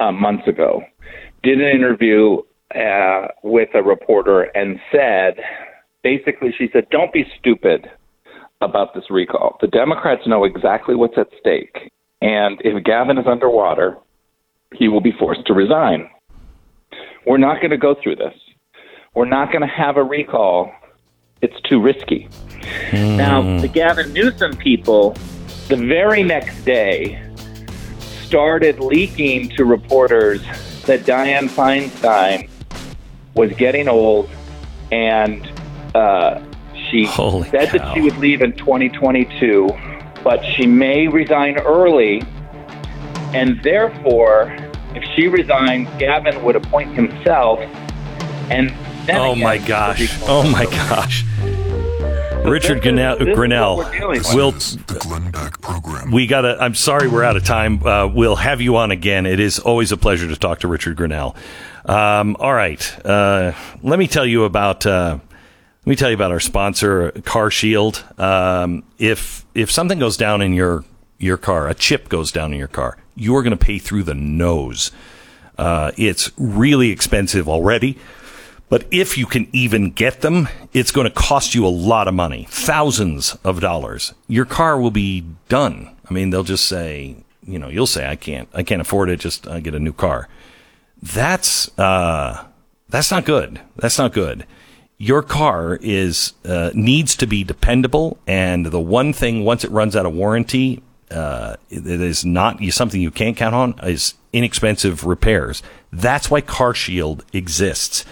uh, 0.00 0.12
months 0.12 0.46
ago, 0.46 0.82
did 1.42 1.60
an 1.60 1.68
interview 1.68 2.38
uh, 2.74 3.28
with 3.42 3.68
a 3.74 3.82
reporter 3.82 4.42
and 4.42 4.78
said, 4.92 5.42
basically, 6.02 6.54
she 6.56 6.68
said, 6.72 6.86
don't 6.90 7.12
be 7.12 7.24
stupid 7.38 7.86
about 8.60 8.94
this 8.94 9.04
recall. 9.10 9.56
The 9.60 9.68
Democrats 9.68 10.22
know 10.26 10.44
exactly 10.44 10.94
what's 10.94 11.16
at 11.16 11.28
stake. 11.40 11.92
And 12.20 12.60
if 12.64 12.82
Gavin 12.84 13.18
is 13.18 13.26
underwater, 13.26 13.96
he 14.74 14.88
will 14.88 15.00
be 15.00 15.12
forced 15.18 15.46
to 15.46 15.54
resign. 15.54 16.10
We're 17.26 17.38
not 17.38 17.60
going 17.60 17.70
to 17.70 17.78
go 17.78 17.94
through 18.02 18.16
this. 18.16 18.34
We're 19.14 19.28
not 19.28 19.50
going 19.52 19.62
to 19.62 19.68
have 19.68 19.96
a 19.96 20.02
recall. 20.02 20.70
It's 21.40 21.60
too 21.62 21.80
risky. 21.80 22.28
Mm. 22.90 23.16
Now, 23.16 23.60
the 23.60 23.68
Gavin 23.68 24.12
Newsom 24.12 24.56
people, 24.56 25.16
the 25.68 25.76
very 25.76 26.22
next 26.22 26.64
day, 26.64 27.22
started 28.24 28.80
leaking 28.80 29.50
to 29.50 29.64
reporters 29.64 30.42
that 30.82 31.00
Dianne 31.00 31.48
Feinstein 31.48 32.48
was 33.34 33.52
getting 33.52 33.88
old 33.88 34.28
and 34.90 35.50
uh, 35.94 36.42
she 36.90 37.04
Holy 37.04 37.48
said 37.48 37.68
cow. 37.68 37.78
that 37.78 37.94
she 37.94 38.00
would 38.00 38.16
leave 38.18 38.42
in 38.42 38.52
2022, 38.52 39.68
but 40.22 40.44
she 40.44 40.66
may 40.66 41.08
resign 41.08 41.58
early, 41.58 42.22
and 43.34 43.62
therefore, 43.62 44.54
if 44.94 45.04
she 45.14 45.28
resigns, 45.28 45.88
Gavin 45.98 46.42
would 46.44 46.56
appoint 46.56 46.94
himself, 46.94 47.60
and 48.50 48.70
oh 49.10 49.34
my 49.34 49.58
gosh, 49.58 50.18
oh 50.22 50.48
my 50.50 50.64
gosh. 50.64 51.24
Richard 52.44 52.82
Grinnell, 52.82 53.16
Grenell 53.16 54.34
will 54.34 54.52
the 54.52 54.98
Glenn 55.00 55.30
Beck 55.30 55.60
program. 55.60 56.10
We 56.10 56.26
got 56.26 56.42
to. 56.42 56.56
I'm 56.58 56.74
sorry, 56.74 57.08
we're 57.08 57.24
out 57.24 57.36
of 57.36 57.44
time. 57.44 57.84
Uh, 57.84 58.06
we'll 58.06 58.36
have 58.36 58.60
you 58.60 58.76
on 58.76 58.90
again. 58.90 59.26
It 59.26 59.40
is 59.40 59.58
always 59.58 59.92
a 59.92 59.96
pleasure 59.96 60.28
to 60.28 60.36
talk 60.36 60.60
to 60.60 60.68
Richard 60.68 60.96
Grenell. 60.96 61.36
Um, 61.84 62.36
all 62.38 62.54
right, 62.54 63.06
uh, 63.06 63.52
let 63.82 63.98
me 63.98 64.06
tell 64.06 64.24
you 64.26 64.44
about. 64.44 64.86
Uh, 64.86 65.18
let 65.80 65.86
me 65.86 65.96
tell 65.96 66.10
you 66.10 66.14
about 66.14 66.32
our 66.32 66.40
sponsor, 66.40 67.12
Car 67.24 67.50
Shield. 67.50 68.04
Um, 68.18 68.84
if 68.98 69.44
if 69.54 69.70
something 69.70 69.98
goes 69.98 70.16
down 70.16 70.40
in 70.42 70.52
your 70.52 70.84
your 71.18 71.36
car, 71.36 71.68
a 71.68 71.74
chip 71.74 72.08
goes 72.08 72.30
down 72.32 72.52
in 72.52 72.58
your 72.58 72.68
car, 72.68 72.96
you're 73.14 73.42
going 73.42 73.56
to 73.56 73.64
pay 73.64 73.78
through 73.78 74.04
the 74.04 74.14
nose. 74.14 74.92
Uh, 75.56 75.90
it's 75.96 76.30
really 76.38 76.90
expensive 76.90 77.48
already, 77.48 77.98
but 78.68 78.86
if 78.90 79.16
you 79.16 79.26
can 79.26 79.48
even 79.52 79.90
get 79.90 80.20
them, 80.20 80.48
it's 80.72 80.90
going 80.90 81.06
to 81.06 81.14
cost 81.14 81.54
you 81.54 81.66
a 81.66 81.68
lot 81.68 82.08
of 82.08 82.14
money, 82.14 82.46
thousands 82.50 83.36
of 83.44 83.60
dollars. 83.60 84.14
Your 84.26 84.44
car 84.44 84.80
will 84.80 84.90
be 84.90 85.24
done. 85.48 85.94
I 86.08 86.14
mean, 86.14 86.30
they'll 86.30 86.44
just 86.44 86.66
say, 86.66 87.16
you 87.44 87.58
know, 87.58 87.68
you'll 87.68 87.86
say, 87.86 88.08
I 88.08 88.16
can't, 88.16 88.48
I 88.54 88.62
can't 88.62 88.80
afford 88.80 89.10
it. 89.10 89.20
Just 89.20 89.46
uh, 89.46 89.60
get 89.60 89.74
a 89.74 89.80
new 89.80 89.92
car. 89.92 90.28
That's 91.02 91.76
uh, 91.78 92.46
that's 92.88 93.10
not 93.10 93.24
good. 93.24 93.60
That's 93.76 93.98
not 93.98 94.12
good 94.12 94.46
your 94.98 95.22
car 95.22 95.78
is 95.80 96.32
uh, 96.44 96.70
needs 96.74 97.16
to 97.16 97.26
be 97.26 97.44
dependable, 97.44 98.18
and 98.26 98.66
the 98.66 98.80
one 98.80 99.12
thing 99.12 99.44
once 99.44 99.64
it 99.64 99.70
runs 99.70 99.94
out 99.94 100.04
of 100.04 100.12
warranty, 100.12 100.82
uh, 101.10 101.56
it 101.70 101.86
is 101.86 102.24
not 102.24 102.62
something 102.70 103.00
you 103.00 103.12
can't 103.12 103.36
count 103.36 103.54
on 103.54 103.78
is 103.84 104.14
inexpensive 104.32 105.06
repairs. 105.06 105.62
That's 105.92 106.30
why 106.30 106.40
Car 106.40 106.74
Shield 106.74 107.24
exists. 107.32 108.04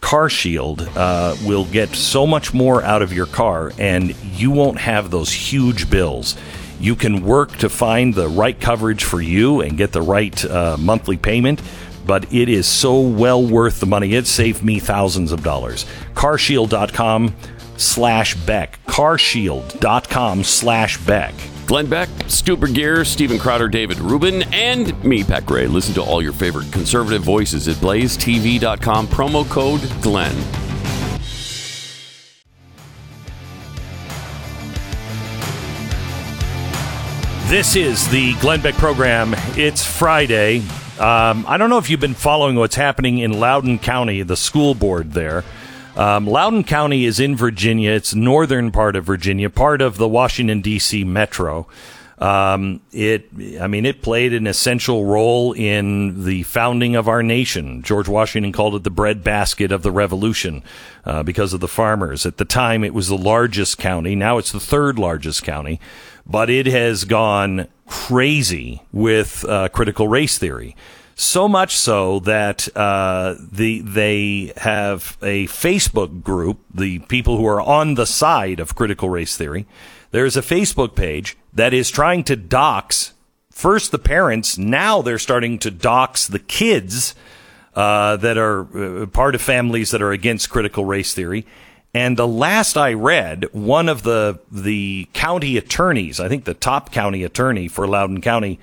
Car 0.00 0.28
Shield 0.28 0.82
uh, 0.96 1.36
will 1.44 1.64
get 1.64 1.90
so 1.90 2.26
much 2.26 2.54
more 2.54 2.82
out 2.82 3.02
of 3.02 3.12
your 3.12 3.26
car, 3.26 3.72
and 3.78 4.14
you 4.24 4.50
won't 4.50 4.78
have 4.78 5.10
those 5.10 5.32
huge 5.32 5.90
bills. 5.90 6.36
You 6.80 6.94
can 6.94 7.24
work 7.24 7.56
to 7.58 7.68
find 7.68 8.14
the 8.14 8.28
right 8.28 8.58
coverage 8.58 9.04
for 9.04 9.20
you 9.20 9.60
and 9.60 9.76
get 9.76 9.92
the 9.92 10.02
right 10.02 10.44
uh, 10.44 10.76
monthly 10.78 11.16
payment 11.16 11.60
but 12.08 12.32
it 12.32 12.48
is 12.48 12.66
so 12.66 13.00
well 13.00 13.46
worth 13.46 13.80
the 13.80 13.86
money. 13.86 14.14
It 14.14 14.26
saved 14.26 14.64
me 14.64 14.80
thousands 14.80 15.30
of 15.30 15.44
dollars. 15.44 15.84
Carshield.com 16.14 17.34
slash 17.76 18.34
Beck. 18.34 18.78
Carshield.com 18.86 20.42
slash 20.42 20.96
Beck. 21.04 21.34
Glenn 21.68 21.86
Beck, 21.86 22.08
Stu 22.28 22.56
Burguiere, 22.56 23.06
Steven 23.06 23.38
Crowder, 23.38 23.68
David 23.68 23.98
Rubin, 23.98 24.42
and 24.54 25.04
me, 25.04 25.22
Pat 25.22 25.44
Gray. 25.44 25.66
Listen 25.66 25.92
to 25.96 26.02
all 26.02 26.22
your 26.22 26.32
favorite 26.32 26.72
conservative 26.72 27.20
voices 27.20 27.68
at 27.68 27.76
blazetv.com. 27.76 29.06
Promo 29.08 29.46
code 29.50 29.82
Glenn. 30.00 30.34
This 37.50 37.76
is 37.76 38.08
the 38.08 38.32
Glenn 38.40 38.62
Beck 38.62 38.76
program. 38.76 39.34
It's 39.58 39.84
Friday. 39.84 40.60
Um, 40.98 41.44
I 41.46 41.58
don't 41.58 41.68
know 41.68 41.76
if 41.76 41.90
you've 41.90 42.00
been 42.00 42.14
following 42.14 42.56
what's 42.56 42.76
happening 42.76 43.18
in 43.18 43.38
Loudoun 43.38 43.78
County, 43.78 44.22
the 44.22 44.38
school 44.38 44.74
board 44.74 45.12
there. 45.12 45.44
Um, 45.98 46.28
Loudoun 46.28 46.62
County 46.62 47.06
is 47.06 47.18
in 47.18 47.34
Virginia. 47.34 47.90
It's 47.90 48.14
northern 48.14 48.70
part 48.70 48.94
of 48.94 49.04
Virginia, 49.04 49.50
part 49.50 49.82
of 49.82 49.96
the 49.96 50.06
Washington 50.06 50.60
D.C. 50.60 51.02
metro. 51.02 51.66
Um, 52.18 52.80
it, 52.92 53.28
I 53.60 53.66
mean, 53.66 53.84
it 53.84 54.00
played 54.00 54.32
an 54.32 54.46
essential 54.46 55.04
role 55.06 55.52
in 55.52 56.24
the 56.24 56.44
founding 56.44 56.94
of 56.94 57.08
our 57.08 57.24
nation. 57.24 57.82
George 57.82 58.08
Washington 58.08 58.52
called 58.52 58.76
it 58.76 58.84
the 58.84 58.90
breadbasket 58.90 59.72
of 59.72 59.82
the 59.82 59.90
Revolution 59.90 60.62
uh, 61.04 61.24
because 61.24 61.52
of 61.52 61.58
the 61.58 61.68
farmers. 61.68 62.24
At 62.24 62.36
the 62.36 62.44
time, 62.44 62.84
it 62.84 62.94
was 62.94 63.08
the 63.08 63.18
largest 63.18 63.78
county. 63.78 64.14
Now 64.14 64.38
it's 64.38 64.52
the 64.52 64.60
third 64.60 65.00
largest 65.00 65.42
county, 65.42 65.80
but 66.24 66.48
it 66.48 66.66
has 66.66 67.04
gone 67.04 67.66
crazy 67.88 68.82
with 68.92 69.44
uh, 69.44 69.68
critical 69.70 70.06
race 70.06 70.38
theory. 70.38 70.76
So 71.20 71.48
much 71.48 71.76
so 71.76 72.20
that 72.20 72.68
uh, 72.76 73.34
the 73.40 73.80
they 73.80 74.52
have 74.56 75.18
a 75.20 75.46
Facebook 75.48 76.22
group, 76.22 76.60
the 76.72 77.00
people 77.00 77.36
who 77.36 77.46
are 77.46 77.60
on 77.60 77.94
the 77.94 78.06
side 78.06 78.60
of 78.60 78.76
critical 78.76 79.10
race 79.10 79.36
theory. 79.36 79.66
There's 80.12 80.36
a 80.36 80.42
Facebook 80.42 80.94
page 80.94 81.36
that 81.52 81.74
is 81.74 81.90
trying 81.90 82.22
to 82.24 82.36
dox 82.36 83.14
first 83.58 83.90
the 83.90 83.98
parents, 83.98 84.56
now 84.56 85.02
they're 85.02 85.18
starting 85.18 85.58
to 85.58 85.72
dox 85.72 86.28
the 86.28 86.38
kids 86.38 87.16
uh, 87.74 88.16
that 88.16 88.38
are 88.38 89.02
uh, 89.02 89.06
part 89.06 89.34
of 89.34 89.42
families 89.42 89.90
that 89.90 90.00
are 90.00 90.12
against 90.12 90.48
critical 90.48 90.84
race 90.84 91.12
theory. 91.12 91.44
And 91.92 92.16
the 92.16 92.28
last 92.28 92.76
I 92.76 92.92
read, 92.92 93.46
one 93.52 93.88
of 93.88 94.04
the 94.04 94.38
the 94.52 95.08
county 95.12 95.56
attorneys, 95.56 96.20
I 96.20 96.28
think 96.28 96.44
the 96.44 96.54
top 96.54 96.92
county 96.92 97.24
attorney 97.24 97.66
for 97.66 97.88
Loudoun 97.88 98.20
County, 98.20 98.60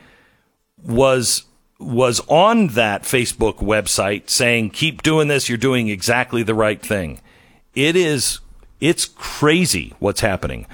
was 0.82 1.44
was 1.80 2.22
on 2.28 2.68
that 2.70 3.04
Facebook 3.04 3.58
website 3.58 4.30
saying, 4.30 4.72
"Keep 4.72 5.04
doing 5.04 5.28
this. 5.28 5.50
You're 5.50 5.58
doing 5.58 5.90
exactly 5.90 6.44
the 6.44 6.56
right 6.56 6.82
thing." 6.82 7.20
It 7.74 7.96
is 7.96 8.40
it's 8.80 9.06
crazy 9.06 9.94
what's 10.00 10.22
happening. 10.22 10.68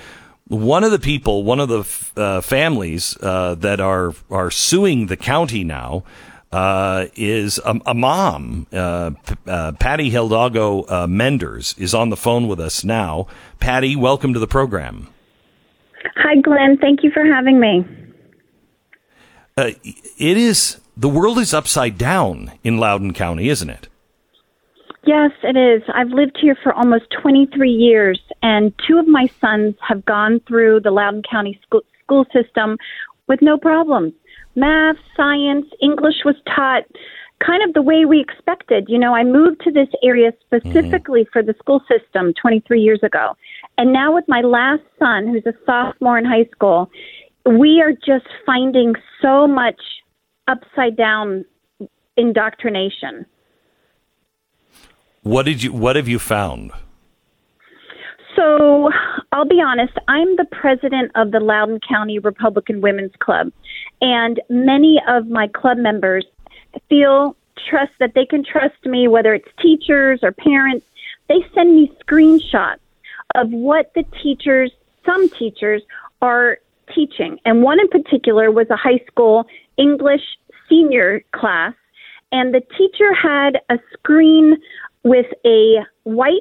One 0.48 0.84
of 0.84 0.92
the 0.92 1.00
people, 1.00 1.44
one 1.44 1.60
of 1.60 1.70
the 1.70 2.22
uh, 2.22 2.42
families 2.42 3.18
uh, 3.22 3.56
that 3.56 3.80
are 3.80 4.14
are 4.30 4.52
suing 4.52 5.08
the 5.08 5.18
county 5.18 5.64
now 5.64 6.04
uh, 6.52 7.06
is 7.16 7.60
a, 7.66 7.80
a 7.86 7.94
mom. 7.94 8.68
Uh, 8.72 9.12
uh, 9.48 9.72
Patti 9.74 10.10
Hidalgo 10.10 10.84
uh, 10.84 11.08
Menders 11.08 11.76
is 11.78 11.94
on 11.94 12.10
the 12.10 12.18
phone 12.18 12.48
with 12.48 12.60
us 12.60 12.84
now. 12.84 13.28
Patti, 13.60 13.96
welcome 13.96 14.34
to 14.34 14.40
the 14.40 14.48
program. 14.48 15.08
Hi, 16.18 16.36
Glenn. 16.42 16.78
Thank 16.78 17.04
you 17.04 17.12
for 17.12 17.24
having 17.24 17.60
me. 17.60 17.86
Uh, 19.58 19.72
it 19.84 20.38
is 20.38 20.81
the 21.02 21.10
world 21.10 21.38
is 21.40 21.54
upside 21.54 21.98
down 21.98 22.52
in 22.64 22.78
Loudoun 22.78 23.14
County, 23.14 23.50
isn't 23.50 23.70
it? 23.70 23.88
Yes, 25.04 25.32
it 25.44 25.58
is. 25.58 25.82
I've 25.94 26.10
lived 26.10 26.38
here 26.40 26.56
for 26.62 26.74
almost 26.74 27.06
23 27.22 27.70
years, 27.70 28.20
and 28.44 28.72
two 28.88 29.00
of 29.00 29.08
my 29.08 29.28
sons 29.42 29.76
have 29.88 30.06
gone 30.06 30.40
through 30.48 30.82
the 30.82 30.92
Loudoun 30.92 31.24
County 31.30 31.60
school, 31.64 31.82
school 32.04 32.26
system 32.32 32.78
with 33.28 33.42
no 33.42 33.58
problems 33.58 34.14
math, 34.56 34.98
science, 35.16 35.66
English 35.82 36.24
was 36.26 36.36
taught 36.56 36.84
kind 37.46 37.64
of 37.64 37.74
the 37.74 37.82
way 37.82 38.06
we 38.06 38.20
expected. 38.20 38.86
You 38.88 39.00
know, 39.00 39.16
I 39.16 39.24
moved 39.24 39.62
to 39.62 39.72
this 39.72 39.88
area 40.04 40.32
specifically 40.46 41.22
mm-hmm. 41.22 41.32
for 41.32 41.42
the 41.42 41.56
school 41.60 41.82
system 41.90 42.34
23 42.40 42.80
years 42.80 43.00
ago. 43.04 43.36
And 43.78 43.92
now 43.92 44.14
with 44.14 44.26
my 44.28 44.42
last 44.42 44.84
son, 45.00 45.28
who's 45.28 45.46
a 45.46 45.58
sophomore 45.66 46.18
in 46.18 46.26
high 46.26 46.48
school, 46.52 46.90
we 47.46 47.82
are 47.82 47.94
just 47.94 48.28
finding 48.46 48.94
so 49.22 49.48
much 49.48 49.82
upside 50.52 50.98
down 50.98 51.46
indoctrination. 52.18 53.26
What 55.24 55.44
did 55.46 55.64
you 55.64 55.72
what 55.72 55.96
have 55.96 56.08
you 56.08 56.20
found? 56.20 56.72
So, 58.36 58.90
I'll 59.34 59.48
be 59.48 59.62
honest, 59.62 59.94
I'm 60.08 60.36
the 60.38 60.46
president 60.52 61.12
of 61.16 61.32
the 61.32 61.40
Loudoun 61.40 61.80
County 61.88 62.18
Republican 62.18 62.80
Women's 62.80 63.12
Club, 63.20 63.52
and 64.00 64.40
many 64.50 65.02
of 65.08 65.28
my 65.28 65.48
club 65.48 65.78
members 65.78 66.26
feel 66.90 67.36
trust 67.70 67.92
that 68.00 68.14
they 68.16 68.26
can 68.26 68.44
trust 68.44 68.86
me, 68.86 69.08
whether 69.08 69.34
it's 69.34 69.48
teachers 69.62 70.22
or 70.24 70.32
parents. 70.32 70.86
They 71.28 71.46
send 71.54 71.76
me 71.76 71.92
screenshots 72.04 72.80
of 73.36 73.52
what 73.52 73.92
the 73.96 74.04
teachers, 74.24 74.72
some 75.06 75.30
teachers, 75.30 75.82
are 76.22 76.58
teaching. 76.96 77.38
And 77.46 77.64
one 77.64 77.80
in 77.80 77.88
particular 77.90 78.52
was 78.52 78.70
a 78.70 78.76
high 78.76 79.04
school 79.08 79.46
English 79.78 80.24
senior 80.72 81.22
class, 81.36 81.74
and 82.32 82.54
the 82.54 82.62
teacher 82.78 83.14
had 83.14 83.60
a 83.70 83.78
screen 83.94 84.58
with 85.04 85.28
a 85.46 85.80
white 86.04 86.40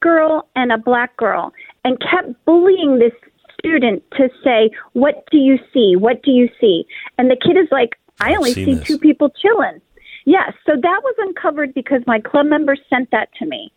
girl 0.00 0.48
and 0.56 0.72
a 0.72 0.78
black 0.78 1.16
girl 1.16 1.52
and 1.84 2.00
kept 2.00 2.44
bullying 2.44 2.98
this 2.98 3.12
student 3.58 4.02
to 4.12 4.28
say, 4.42 4.70
What 4.92 5.24
do 5.30 5.38
you 5.38 5.58
see? 5.72 5.94
What 5.96 6.22
do 6.22 6.30
you 6.30 6.48
see? 6.60 6.86
And 7.18 7.30
the 7.30 7.36
kid 7.36 7.56
is 7.56 7.68
like, 7.70 7.90
I 8.20 8.34
only 8.34 8.52
see 8.52 8.74
this. 8.74 8.84
two 8.84 8.98
people 8.98 9.30
chilling. 9.30 9.80
Yes, 10.24 10.54
so 10.64 10.72
that 10.72 11.00
was 11.04 11.14
uncovered 11.18 11.72
because 11.74 12.02
my 12.06 12.18
club 12.18 12.46
members 12.46 12.80
sent 12.90 13.10
that 13.12 13.28
to 13.38 13.46
me. 13.46 13.72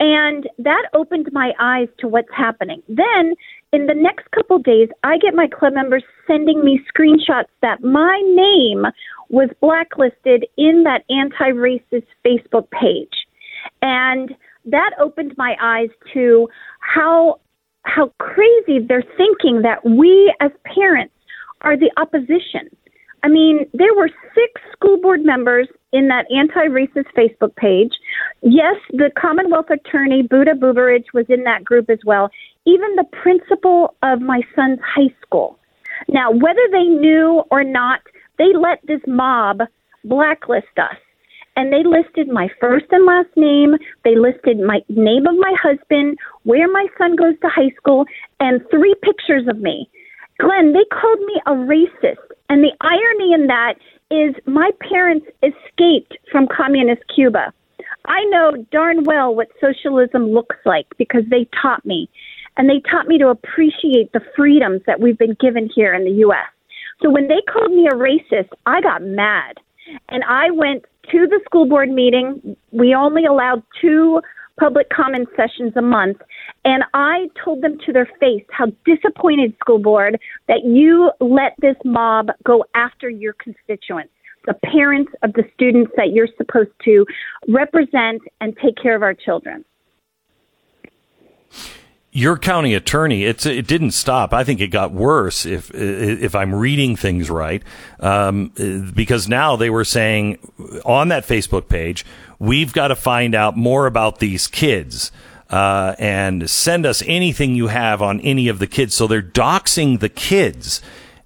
And 0.00 0.48
that 0.58 0.88
opened 0.94 1.28
my 1.32 1.52
eyes 1.60 1.88
to 1.98 2.08
what's 2.08 2.32
happening. 2.34 2.82
Then, 2.88 3.34
in 3.72 3.86
the 3.86 3.94
next 3.94 4.30
couple 4.32 4.58
days, 4.58 4.88
I 5.02 5.18
get 5.18 5.34
my 5.34 5.48
club 5.48 5.72
members 5.72 6.04
sending 6.26 6.64
me 6.64 6.80
screenshots 6.94 7.48
that 7.62 7.82
my 7.82 8.20
name 8.26 8.84
was 9.30 9.48
blacklisted 9.60 10.46
in 10.58 10.84
that 10.84 11.04
anti 11.08 11.50
racist 11.52 12.06
Facebook 12.24 12.70
page. 12.70 13.26
And 13.80 14.34
that 14.66 14.90
opened 15.00 15.34
my 15.38 15.56
eyes 15.60 15.88
to 16.12 16.48
how 16.80 17.40
how 17.84 18.12
crazy 18.18 18.78
they're 18.86 19.02
thinking 19.16 19.62
that 19.62 19.84
we 19.84 20.32
as 20.40 20.52
parents 20.64 21.14
are 21.62 21.76
the 21.76 21.90
opposition. 21.96 22.68
I 23.24 23.28
mean, 23.28 23.66
there 23.72 23.94
were 23.94 24.08
six 24.34 24.60
school 24.72 25.00
board 25.00 25.24
members 25.24 25.68
in 25.92 26.08
that 26.08 26.26
anti-racist 26.34 27.06
Facebook 27.16 27.54
page. 27.56 27.92
Yes, 28.42 28.76
the 28.90 29.10
Commonwealth 29.16 29.70
attorney 29.70 30.22
Buta 30.22 30.58
Biberaj 30.58 31.04
was 31.14 31.26
in 31.28 31.44
that 31.44 31.64
group 31.64 31.90
as 31.90 31.98
well. 32.04 32.30
Even 32.66 32.96
the 32.96 33.04
principal 33.22 33.94
of 34.02 34.20
my 34.20 34.42
son's 34.54 34.78
high 34.80 35.12
school. 35.24 35.58
Now, 36.08 36.30
whether 36.30 36.66
they 36.70 36.84
knew 36.84 37.42
or 37.50 37.64
not, 37.64 38.00
they 38.38 38.52
let 38.54 38.80
this 38.86 39.00
mob 39.06 39.62
blacklist 40.04 40.78
us 40.78 40.96
and 41.56 41.72
they 41.72 41.82
listed 41.84 42.28
my 42.28 42.48
first 42.60 42.86
and 42.90 43.04
last 43.04 43.28
name. 43.36 43.74
They 44.04 44.16
listed 44.16 44.58
my 44.60 44.80
name 44.88 45.26
of 45.26 45.36
my 45.36 45.54
husband, 45.62 46.18
where 46.44 46.70
my 46.70 46.86
son 46.96 47.16
goes 47.16 47.34
to 47.42 47.48
high 47.48 47.70
school, 47.76 48.06
and 48.40 48.62
three 48.70 48.94
pictures 49.02 49.46
of 49.48 49.58
me. 49.58 49.88
Glenn, 50.40 50.72
they 50.72 50.84
called 50.90 51.20
me 51.20 51.40
a 51.46 51.52
racist. 51.52 52.24
And 52.48 52.64
the 52.64 52.72
irony 52.80 53.32
in 53.34 53.46
that 53.46 53.74
is 54.10 54.34
my 54.46 54.70
parents 54.88 55.26
escaped 55.42 56.16
from 56.30 56.48
communist 56.48 57.02
Cuba. 57.14 57.52
I 58.06 58.24
know 58.24 58.64
darn 58.72 59.04
well 59.04 59.34
what 59.34 59.48
socialism 59.60 60.32
looks 60.32 60.56
like 60.64 60.86
because 60.98 61.22
they 61.30 61.48
taught 61.60 61.84
me. 61.86 62.08
And 62.56 62.68
they 62.68 62.80
taught 62.90 63.06
me 63.08 63.18
to 63.18 63.28
appreciate 63.28 64.12
the 64.12 64.20
freedoms 64.36 64.82
that 64.86 65.00
we've 65.00 65.18
been 65.18 65.36
given 65.40 65.70
here 65.74 65.94
in 65.94 66.04
the 66.04 66.10
U.S. 66.26 66.48
So 67.02 67.10
when 67.10 67.28
they 67.28 67.42
called 67.50 67.70
me 67.70 67.88
a 67.90 67.94
racist, 67.94 68.50
I 68.66 68.80
got 68.80 69.02
mad. 69.02 69.58
And 70.08 70.22
I 70.24 70.50
went 70.50 70.84
to 71.10 71.26
the 71.26 71.40
school 71.44 71.66
board 71.66 71.90
meeting. 71.90 72.56
We 72.70 72.94
only 72.94 73.24
allowed 73.24 73.62
two 73.80 74.20
public 74.60 74.88
comment 74.90 75.28
sessions 75.36 75.72
a 75.76 75.82
month. 75.82 76.18
And 76.64 76.84
I 76.94 77.28
told 77.42 77.62
them 77.62 77.78
to 77.86 77.92
their 77.92 78.08
face 78.20 78.44
how 78.50 78.66
disappointed, 78.84 79.54
school 79.58 79.78
board, 79.78 80.20
that 80.46 80.64
you 80.64 81.10
let 81.20 81.54
this 81.60 81.76
mob 81.84 82.28
go 82.44 82.64
after 82.74 83.08
your 83.08 83.32
constituents, 83.34 84.12
the 84.46 84.54
parents 84.54 85.10
of 85.22 85.32
the 85.32 85.44
students 85.54 85.90
that 85.96 86.12
you're 86.12 86.28
supposed 86.36 86.70
to 86.84 87.06
represent 87.48 88.22
and 88.40 88.56
take 88.62 88.76
care 88.76 88.94
of 88.94 89.02
our 89.02 89.14
children 89.14 89.64
your 92.12 92.36
county 92.36 92.74
attorney, 92.74 93.24
it's 93.24 93.46
it 93.46 93.66
didn't 93.66 93.92
stop. 93.92 94.32
I 94.32 94.44
think 94.44 94.60
it 94.60 94.68
got 94.68 94.92
worse 94.92 95.46
if 95.46 95.74
if 95.74 96.34
I'm 96.34 96.54
reading 96.54 96.94
things 96.94 97.30
right, 97.30 97.62
um, 98.00 98.52
because 98.94 99.28
now 99.28 99.56
they 99.56 99.70
were 99.70 99.84
saying 99.84 100.38
on 100.84 101.08
that 101.08 101.26
Facebook 101.26 101.68
page, 101.68 102.04
we've 102.38 102.72
got 102.72 102.88
to 102.88 102.96
find 102.96 103.34
out 103.34 103.56
more 103.56 103.86
about 103.86 104.18
these 104.18 104.46
kids. 104.46 105.10
Uh, 105.50 105.94
and 105.98 106.48
send 106.48 106.86
us 106.86 107.02
anything 107.06 107.54
you 107.54 107.66
have 107.66 108.00
on 108.00 108.22
any 108.22 108.48
of 108.48 108.58
the 108.58 108.66
kids. 108.66 108.94
So 108.94 109.06
they're 109.06 109.20
doxing 109.20 110.00
the 110.00 110.08
kids. 110.08 110.80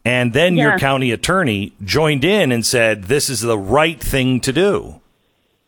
And 0.05 0.33
then 0.33 0.57
yeah. 0.57 0.65
your 0.65 0.79
county 0.81 1.13
attorney 1.13 1.75
joined 1.85 2.25
in 2.25 2.51
and 2.51 2.67
said, 2.67 3.05
this 3.05 3.31
is 3.31 3.41
the 3.41 3.57
right 3.57 4.01
thing 4.01 4.41
to 4.41 4.53
do. 4.53 5.01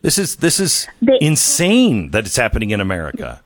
This 0.03 0.19
is, 0.19 0.37
this 0.37 0.59
is 0.59 0.89
they, 1.01 1.19
insane 1.21 2.11
that 2.11 2.27
it's 2.27 2.35
happening 2.35 2.71
in 2.71 2.81
America. 2.81 3.43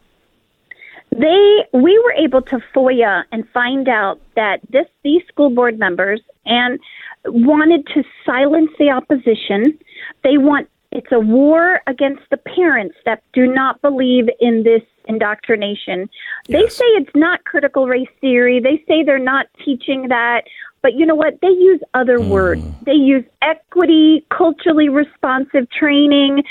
They 1.13 1.65
we 1.73 1.99
were 1.99 2.13
able 2.13 2.43
to 2.43 2.59
FOIA 2.75 3.25
and 3.33 3.49
find 3.51 3.89
out 3.89 4.21
that 4.35 4.61
this 4.71 4.87
these 5.05 5.23
school 5.29 5.51
board 5.51 5.79
members 5.79 6.21
and 6.47 6.79
wanted 7.27 7.87
to 7.89 8.03
silence 8.25 8.71
the 8.79 8.91
opposition. 8.91 9.79
They 10.25 10.39
want 10.39 10.69
it's 10.91 11.13
a 11.13 11.21
war 11.21 11.81
against 11.87 12.23
the 12.31 12.37
parents 12.37 12.97
that 13.05 13.23
do 13.33 13.47
not 13.47 13.81
believe 13.83 14.29
in 14.41 14.63
this 14.63 14.83
indoctrination. 15.07 16.09
Yes. 16.47 16.63
They 16.63 16.69
say 16.69 16.85
it's 16.85 17.15
not 17.15 17.45
critical 17.45 17.87
race 17.87 18.09
theory. 18.21 18.61
They 18.61 18.83
say 18.87 19.03
they're 19.03 19.19
not 19.19 19.47
teaching 19.65 20.09
that. 20.09 20.43
But 20.83 20.95
you 20.95 21.07
know 21.07 21.15
what? 21.15 21.41
They 21.41 21.49
use 21.49 21.81
other 21.95 22.19
mm. 22.19 22.29
words. 22.29 22.65
They 22.85 22.93
use 22.93 23.25
equity, 23.41 24.27
culturally 24.31 24.89
responsive 24.89 25.71
training, 25.71 26.43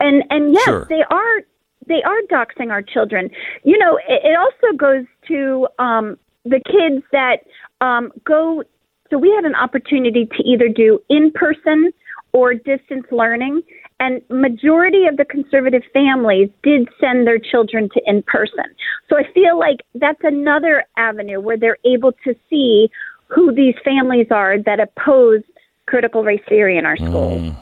and 0.00 0.22
and 0.30 0.52
yes, 0.54 0.64
sure. 0.64 0.86
they 0.88 1.02
are 1.10 1.40
they 1.86 2.02
are 2.02 2.20
doxing 2.30 2.70
our 2.70 2.82
children. 2.82 3.30
You 3.62 3.78
know, 3.78 3.96
it, 4.08 4.22
it 4.24 4.36
also 4.36 4.76
goes 4.76 5.04
to 5.28 5.66
um, 5.78 6.18
the 6.44 6.60
kids 6.64 7.04
that 7.12 7.38
um, 7.80 8.12
go. 8.24 8.64
So 9.10 9.18
we 9.18 9.32
had 9.34 9.44
an 9.44 9.54
opportunity 9.54 10.26
to 10.26 10.42
either 10.44 10.68
do 10.68 11.00
in 11.08 11.30
person 11.32 11.92
or 12.32 12.54
distance 12.54 13.06
learning. 13.10 13.62
And 14.00 14.20
majority 14.28 15.06
of 15.06 15.16
the 15.16 15.24
conservative 15.24 15.82
families 15.92 16.50
did 16.62 16.88
send 17.00 17.26
their 17.26 17.38
children 17.38 17.88
to 17.94 18.02
in 18.06 18.22
person. 18.24 18.64
So 19.08 19.16
I 19.16 19.22
feel 19.32 19.58
like 19.58 19.78
that's 19.94 20.20
another 20.24 20.84
avenue 20.96 21.40
where 21.40 21.56
they're 21.56 21.78
able 21.84 22.12
to 22.24 22.34
see 22.50 22.90
who 23.28 23.54
these 23.54 23.74
families 23.84 24.26
are 24.30 24.58
that 24.62 24.80
oppose 24.80 25.42
critical 25.86 26.24
race 26.24 26.42
theory 26.48 26.76
in 26.76 26.84
our 26.84 26.96
schools. 26.96 27.40
Mm. 27.40 27.56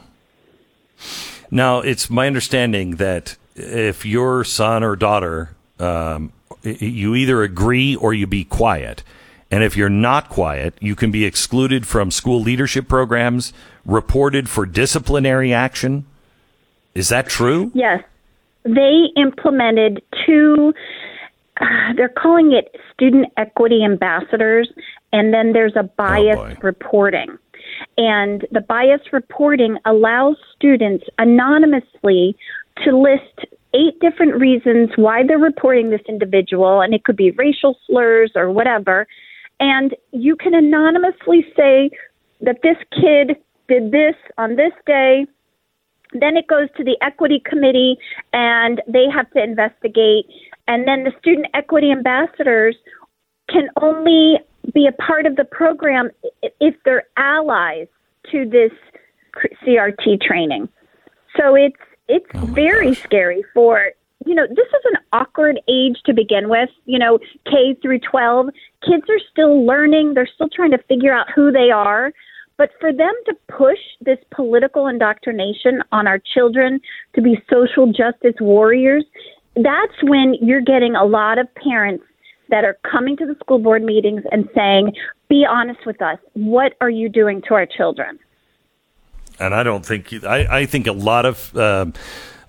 Now, 1.51 1.81
it's 1.81 2.09
my 2.09 2.25
understanding 2.25 2.95
that 2.95 3.37
if 3.55 4.05
your 4.05 4.43
son 4.43 4.83
or 4.83 4.95
daughter, 4.95 5.55
um, 5.79 6.31
you 6.63 7.15
either 7.15 7.43
agree 7.43 7.95
or 7.95 8.13
you 8.13 8.27
be 8.27 8.43
quiet. 8.43 9.03
And 9.51 9.63
if 9.63 9.77
you're 9.77 9.89
not 9.89 10.29
quiet, 10.29 10.73
you 10.79 10.95
can 10.95 11.11
be 11.11 11.25
excluded 11.25 11.85
from 11.85 12.09
school 12.09 12.41
leadership 12.41 12.87
programs, 12.87 13.53
reported 13.85 14.49
for 14.49 14.65
disciplinary 14.65 15.53
action. 15.53 16.05
Is 16.95 17.09
that 17.09 17.27
true? 17.27 17.71
Yes. 17.73 18.03
They 18.63 19.09
implemented 19.17 20.01
two, 20.25 20.73
uh, 21.59 21.93
they're 21.95 22.09
calling 22.09 22.53
it 22.53 22.75
student 22.93 23.27
equity 23.37 23.83
ambassadors, 23.83 24.71
and 25.11 25.33
then 25.33 25.53
there's 25.53 25.75
a 25.75 25.83
bias 25.83 26.37
oh 26.39 26.55
reporting. 26.61 27.37
And 27.97 28.47
the 28.51 28.61
bias 28.61 29.01
reporting 29.11 29.77
allows 29.85 30.37
students 30.55 31.05
anonymously 31.19 32.35
to 32.83 32.97
list 32.97 33.45
eight 33.73 33.99
different 33.99 34.35
reasons 34.39 34.89
why 34.95 35.23
they're 35.25 35.37
reporting 35.37 35.89
this 35.89 36.01
individual, 36.07 36.81
and 36.81 36.93
it 36.93 37.03
could 37.03 37.15
be 37.15 37.31
racial 37.31 37.77
slurs 37.87 38.31
or 38.35 38.51
whatever. 38.51 39.07
And 39.59 39.95
you 40.11 40.35
can 40.35 40.53
anonymously 40.53 41.45
say 41.55 41.89
that 42.41 42.61
this 42.61 42.77
kid 42.91 43.37
did 43.67 43.91
this 43.91 44.15
on 44.37 44.55
this 44.55 44.73
day. 44.85 45.25
Then 46.13 46.37
it 46.37 46.47
goes 46.47 46.67
to 46.77 46.83
the 46.83 46.97
equity 47.01 47.41
committee 47.43 47.97
and 48.33 48.81
they 48.87 49.05
have 49.13 49.31
to 49.31 49.43
investigate. 49.43 50.25
And 50.67 50.87
then 50.87 51.03
the 51.03 51.11
student 51.19 51.47
equity 51.53 51.91
ambassadors 51.91 52.75
can 53.49 53.69
only 53.81 54.39
be 54.73 54.87
a 54.87 54.91
part 55.01 55.25
of 55.25 55.35
the 55.35 55.45
program 55.45 56.09
if 56.59 56.75
they're 56.85 57.03
allies 57.17 57.87
to 58.31 58.47
this 58.47 58.71
CRT 59.65 60.21
training. 60.21 60.69
So 61.37 61.55
it's 61.55 61.75
it's 62.07 62.25
oh 62.35 62.45
very 62.47 62.89
gosh. 62.89 63.03
scary 63.03 63.43
for 63.53 63.91
you 64.25 64.35
know 64.35 64.47
this 64.47 64.67
is 64.67 64.81
an 64.91 64.97
awkward 65.11 65.59
age 65.67 65.97
to 66.05 66.13
begin 66.13 66.49
with. 66.49 66.69
You 66.85 66.99
know 66.99 67.19
K 67.45 67.75
through 67.81 67.99
12 67.99 68.49
kids 68.85 69.03
are 69.09 69.21
still 69.31 69.65
learning. 69.65 70.13
They're 70.13 70.29
still 70.33 70.49
trying 70.49 70.71
to 70.71 70.77
figure 70.89 71.13
out 71.13 71.27
who 71.33 71.51
they 71.51 71.71
are. 71.71 72.11
But 72.57 72.69
for 72.79 72.93
them 72.93 73.13
to 73.25 73.33
push 73.47 73.79
this 74.01 74.19
political 74.31 74.87
indoctrination 74.87 75.81
on 75.91 76.07
our 76.07 76.19
children 76.19 76.79
to 77.15 77.21
be 77.21 77.41
social 77.51 77.91
justice 77.91 78.35
warriors, 78.39 79.03
that's 79.55 80.03
when 80.03 80.35
you're 80.39 80.61
getting 80.61 80.95
a 80.95 81.03
lot 81.03 81.39
of 81.39 81.47
parents 81.55 82.03
that 82.49 82.63
are 82.63 82.77
coming 82.89 83.17
to 83.17 83.25
the 83.25 83.35
school 83.39 83.57
board 83.57 83.83
meetings 83.83 84.21
and 84.31 84.47
saying, 84.53 84.93
be 85.29 85.45
honest 85.49 85.79
with 85.85 85.99
us. 86.01 86.19
What 86.33 86.73
are 86.79 86.89
you 86.89 87.09
doing 87.09 87.41
to 87.47 87.55
our 87.55 87.65
children? 87.65 88.19
And 89.39 89.53
I 89.53 89.63
don't 89.63 89.85
think, 89.85 90.23
I, 90.23 90.61
I 90.61 90.65
think 90.65 90.87
a 90.87 90.91
lot 90.91 91.25
of 91.25 91.55
uh, 91.55 91.87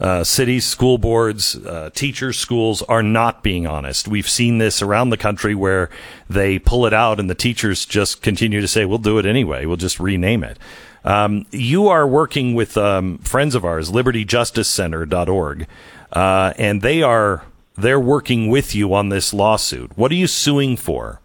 uh, 0.01 0.25
cities, 0.25 0.64
school 0.64 0.99
boards, 0.99 1.57
uh, 1.57 1.90
teachers, 1.94 2.38
schools 2.38 2.83
are 2.83 3.03
not 3.03 3.42
being 3.42 3.66
honest. 3.66 4.09
We've 4.09 4.29
seen 4.29 4.59
this 4.59 4.83
around 4.83 5.11
the 5.11 5.16
country 5.16 5.55
where 5.55 5.90
they 6.29 6.59
pull 6.59 6.87
it 6.87 6.92
out 6.92 7.20
and 7.20 7.31
the 7.31 7.35
teachers 7.35 7.85
just 7.87 8.23
continue 8.23 8.61
to 8.61 8.68
say, 8.68 8.85
we'll 8.85 8.99
do 8.99 9.18
it 9.18 9.27
anyway. 9.27 9.66
We'll 9.66 9.77
just 9.77 10.01
rename 10.01 10.44
it. 10.44 10.59
Um, 11.05 11.47
you 11.51 11.88
are 11.88 12.07
working 12.07 12.55
with 12.55 12.77
um, 12.77 13.18
friends 13.18 13.55
of 13.55 13.64
ours, 13.64 13.90
libertyjusticecenter.org, 13.90 15.66
uh, 16.12 16.53
and 16.57 16.81
they 16.81 17.03
are 17.03 17.44
they're 17.77 18.01
working 18.01 18.49
with 18.49 18.75
you 18.75 18.94
on 18.94 19.09
this 19.09 19.35
lawsuit. 19.35 19.97
What 19.97 20.12
are 20.12 20.14
you 20.14 20.27
suing 20.27 20.77
for? 20.77 21.20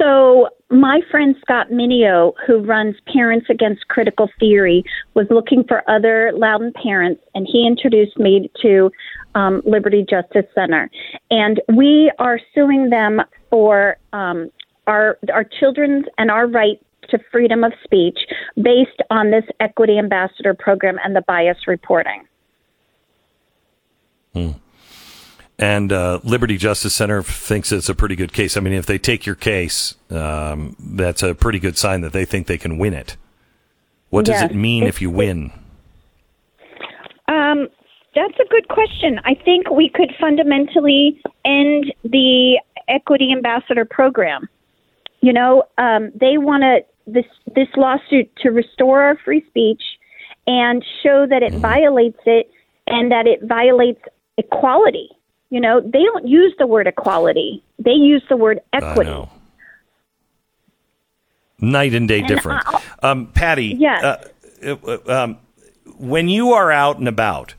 So, 0.00 0.48
my 0.70 1.00
friend 1.10 1.36
Scott 1.42 1.68
Mineo, 1.70 2.32
who 2.46 2.60
runs 2.60 2.96
Parents 3.12 3.46
Against 3.50 3.86
Critical 3.88 4.30
Theory, 4.38 4.82
was 5.12 5.26
looking 5.28 5.62
for 5.64 5.82
other 5.90 6.32
Loudoun 6.34 6.72
parents, 6.72 7.22
and 7.34 7.46
he 7.46 7.66
introduced 7.66 8.16
me 8.18 8.50
to 8.62 8.90
um, 9.34 9.60
Liberty 9.66 10.06
Justice 10.08 10.46
Center. 10.54 10.90
And 11.30 11.60
we 11.68 12.10
are 12.18 12.40
suing 12.54 12.88
them 12.88 13.20
for 13.50 13.98
um, 14.14 14.50
our 14.86 15.18
our 15.34 15.44
children's 15.44 16.06
and 16.16 16.30
our 16.30 16.46
right 16.46 16.80
to 17.10 17.18
freedom 17.30 17.62
of 17.62 17.72
speech 17.84 18.18
based 18.56 19.02
on 19.10 19.30
this 19.30 19.44
Equity 19.58 19.98
Ambassador 19.98 20.54
program 20.54 20.98
and 21.04 21.14
the 21.14 21.22
bias 21.22 21.58
reporting. 21.66 22.24
Hmm. 24.32 24.52
And 25.60 25.92
uh, 25.92 26.20
Liberty 26.24 26.56
Justice 26.56 26.94
Center 26.94 27.22
thinks 27.22 27.70
it's 27.70 27.90
a 27.90 27.94
pretty 27.94 28.16
good 28.16 28.32
case. 28.32 28.56
I 28.56 28.60
mean, 28.60 28.72
if 28.72 28.86
they 28.86 28.96
take 28.96 29.26
your 29.26 29.34
case, 29.34 29.94
um, 30.08 30.74
that's 30.80 31.22
a 31.22 31.34
pretty 31.34 31.58
good 31.58 31.76
sign 31.76 32.00
that 32.00 32.14
they 32.14 32.24
think 32.24 32.46
they 32.46 32.56
can 32.56 32.78
win 32.78 32.94
it. 32.94 33.18
What 34.08 34.24
does 34.24 34.40
it 34.40 34.54
mean 34.54 34.84
if 34.84 35.02
you 35.02 35.10
win? 35.10 35.52
Um, 37.28 37.68
that's 38.14 38.38
a 38.40 38.48
good 38.48 38.68
question. 38.68 39.20
I 39.24 39.34
think 39.34 39.70
we 39.70 39.90
could 39.90 40.10
fundamentally 40.18 41.20
end 41.44 41.92
the 42.04 42.58
Equity 42.88 43.30
Ambassador 43.30 43.84
program. 43.84 44.48
You 45.20 45.34
know, 45.34 45.64
um, 45.76 46.10
they 46.18 46.38
want 46.38 46.62
to 46.62 46.80
this 47.06 47.26
this 47.54 47.68
lawsuit 47.76 48.34
to 48.36 48.50
restore 48.50 49.02
our 49.02 49.18
free 49.24 49.44
speech 49.48 49.82
and 50.46 50.82
show 51.02 51.26
that 51.28 51.42
it 51.42 51.52
mm-hmm. 51.52 51.60
violates 51.60 52.20
it 52.24 52.50
and 52.86 53.12
that 53.12 53.26
it 53.26 53.40
violates 53.42 54.00
equality. 54.38 55.10
You 55.50 55.60
know, 55.60 55.80
they 55.80 56.02
don't 56.04 56.26
use 56.26 56.54
the 56.58 56.66
word 56.66 56.86
equality; 56.86 57.62
they 57.78 57.92
use 57.92 58.22
the 58.28 58.36
word 58.36 58.60
equity. 58.72 59.28
Night 61.60 61.92
and 61.92 62.08
day 62.08 62.20
and 62.20 62.28
difference. 62.28 62.64
Um, 63.02 63.26
Patti, 63.26 63.76
yeah. 63.78 64.18
Uh, 64.64 64.76
uh, 64.86 64.98
um, 65.24 65.38
when 65.98 66.28
you 66.28 66.52
are 66.52 66.72
out 66.72 66.98
and 66.98 67.06
about, 67.08 67.54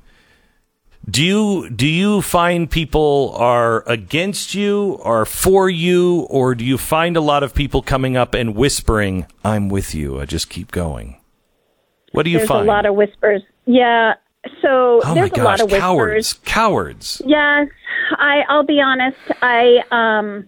do 1.09 1.23
you 1.23 1.69
do 1.69 1.87
you 1.87 2.21
find 2.21 2.69
people 2.69 3.33
are 3.37 3.83
against 3.87 4.55
you 4.55 4.93
or 5.03 5.25
for 5.25 5.69
you, 5.69 6.21
or 6.29 6.55
do 6.55 6.65
you 6.65 6.77
find 6.77 7.15
a 7.17 7.21
lot 7.21 7.43
of 7.43 7.53
people 7.53 7.81
coming 7.81 8.17
up 8.17 8.33
and 8.33 8.55
whispering, 8.55 9.27
"I'm 9.43 9.69
with 9.69 9.93
you. 9.93 10.19
I 10.19 10.25
just 10.25 10.49
keep 10.49 10.71
going." 10.71 11.17
What 12.13 12.23
do 12.23 12.29
you 12.31 12.39
There's 12.39 12.49
find? 12.49 12.67
a 12.67 12.71
lot 12.71 12.85
of 12.85 12.95
whispers. 12.95 13.41
Yeah, 13.65 14.15
so 14.61 15.01
oh 15.03 15.13
there's 15.13 15.29
gosh, 15.29 15.39
a 15.39 15.43
lot 15.43 15.61
of 15.61 15.65
whispers. 15.67 15.79
cowards, 15.81 16.33
cowards. 16.45 17.21
Yes, 17.25 17.67
I. 18.17 18.41
I'll 18.49 18.65
be 18.65 18.81
honest. 18.81 19.17
I 19.41 19.83
um, 19.91 20.47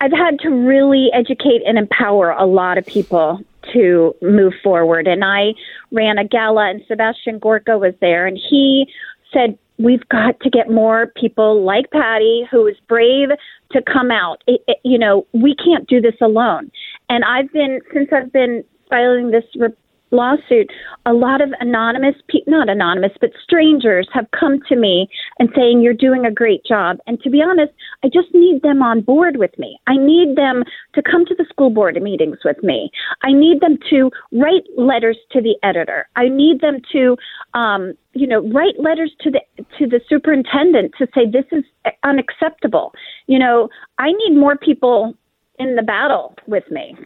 I've 0.00 0.12
had 0.12 0.38
to 0.40 0.50
really 0.50 1.10
educate 1.12 1.62
and 1.66 1.78
empower 1.78 2.30
a 2.30 2.46
lot 2.46 2.78
of 2.78 2.86
people 2.86 3.40
to 3.72 4.14
move 4.22 4.54
forward. 4.62 5.06
And 5.06 5.24
I 5.24 5.54
ran 5.90 6.18
a 6.18 6.24
gala, 6.24 6.70
and 6.70 6.82
Sebastian 6.88 7.38
Gorka 7.38 7.76
was 7.78 7.94
there, 8.00 8.26
and 8.26 8.38
he 8.38 8.86
said, 9.32 9.58
"We've 9.78 10.08
got 10.08 10.40
to 10.40 10.50
get 10.50 10.70
more 10.70 11.12
people 11.16 11.62
like 11.62 11.90
Patti, 11.90 12.46
who 12.50 12.66
is 12.66 12.76
brave 12.88 13.28
to 13.72 13.82
come 13.82 14.10
out. 14.10 14.42
It, 14.46 14.62
it, 14.66 14.78
you 14.84 14.98
know, 14.98 15.26
we 15.32 15.54
can't 15.54 15.88
do 15.88 16.00
this 16.00 16.20
alone." 16.20 16.70
And 17.08 17.24
I've 17.24 17.52
been 17.52 17.80
since 17.92 18.08
I've 18.12 18.32
been 18.32 18.64
filing 18.88 19.30
this 19.30 19.44
re- 19.56 19.68
lawsuit, 20.10 20.70
a 21.06 21.12
lot 21.12 21.40
of 21.40 21.50
anonymous, 21.60 22.14
pe- 22.28 22.40
not 22.46 22.68
anonymous, 22.68 23.12
but 23.20 23.30
strangers 23.42 24.08
have 24.12 24.26
come 24.38 24.60
to 24.68 24.76
me 24.76 25.08
and 25.38 25.48
saying, 25.54 25.80
You're 25.80 25.94
doing 25.94 26.24
a 26.24 26.30
great 26.30 26.64
job. 26.64 26.98
And 27.06 27.20
to 27.22 27.30
be 27.30 27.42
honest, 27.42 27.72
I 28.04 28.08
just 28.08 28.32
need 28.34 28.62
them 28.62 28.82
on 28.82 29.00
board 29.00 29.36
with 29.36 29.56
me. 29.58 29.78
I 29.86 29.96
need 29.96 30.36
them 30.36 30.64
to 30.94 31.02
come 31.02 31.24
to 31.26 31.34
the 31.34 31.46
school 31.48 31.70
board 31.70 32.00
meetings 32.02 32.38
with 32.44 32.62
me. 32.62 32.90
I 33.22 33.32
need 33.32 33.60
them 33.60 33.78
to 33.90 34.10
write 34.32 34.64
letters 34.76 35.18
to 35.32 35.40
the 35.40 35.56
editor. 35.62 36.08
I 36.16 36.28
need 36.28 36.60
them 36.60 36.80
to, 36.92 37.16
um, 37.54 37.94
you 38.12 38.26
know, 38.26 38.40
write 38.50 38.78
letters 38.78 39.12
to 39.22 39.30
the 39.30 39.40
to 39.78 39.86
the 39.86 40.00
superintendent 40.08 40.94
to 40.98 41.06
say 41.14 41.28
this 41.30 41.44
is 41.52 41.64
unacceptable. 42.02 42.92
You 43.26 43.38
know, 43.38 43.68
I 43.98 44.12
need 44.12 44.36
more 44.36 44.56
people 44.56 45.14
in 45.58 45.76
the 45.76 45.82
battle 45.82 46.34
with 46.46 46.70
me. 46.70 46.96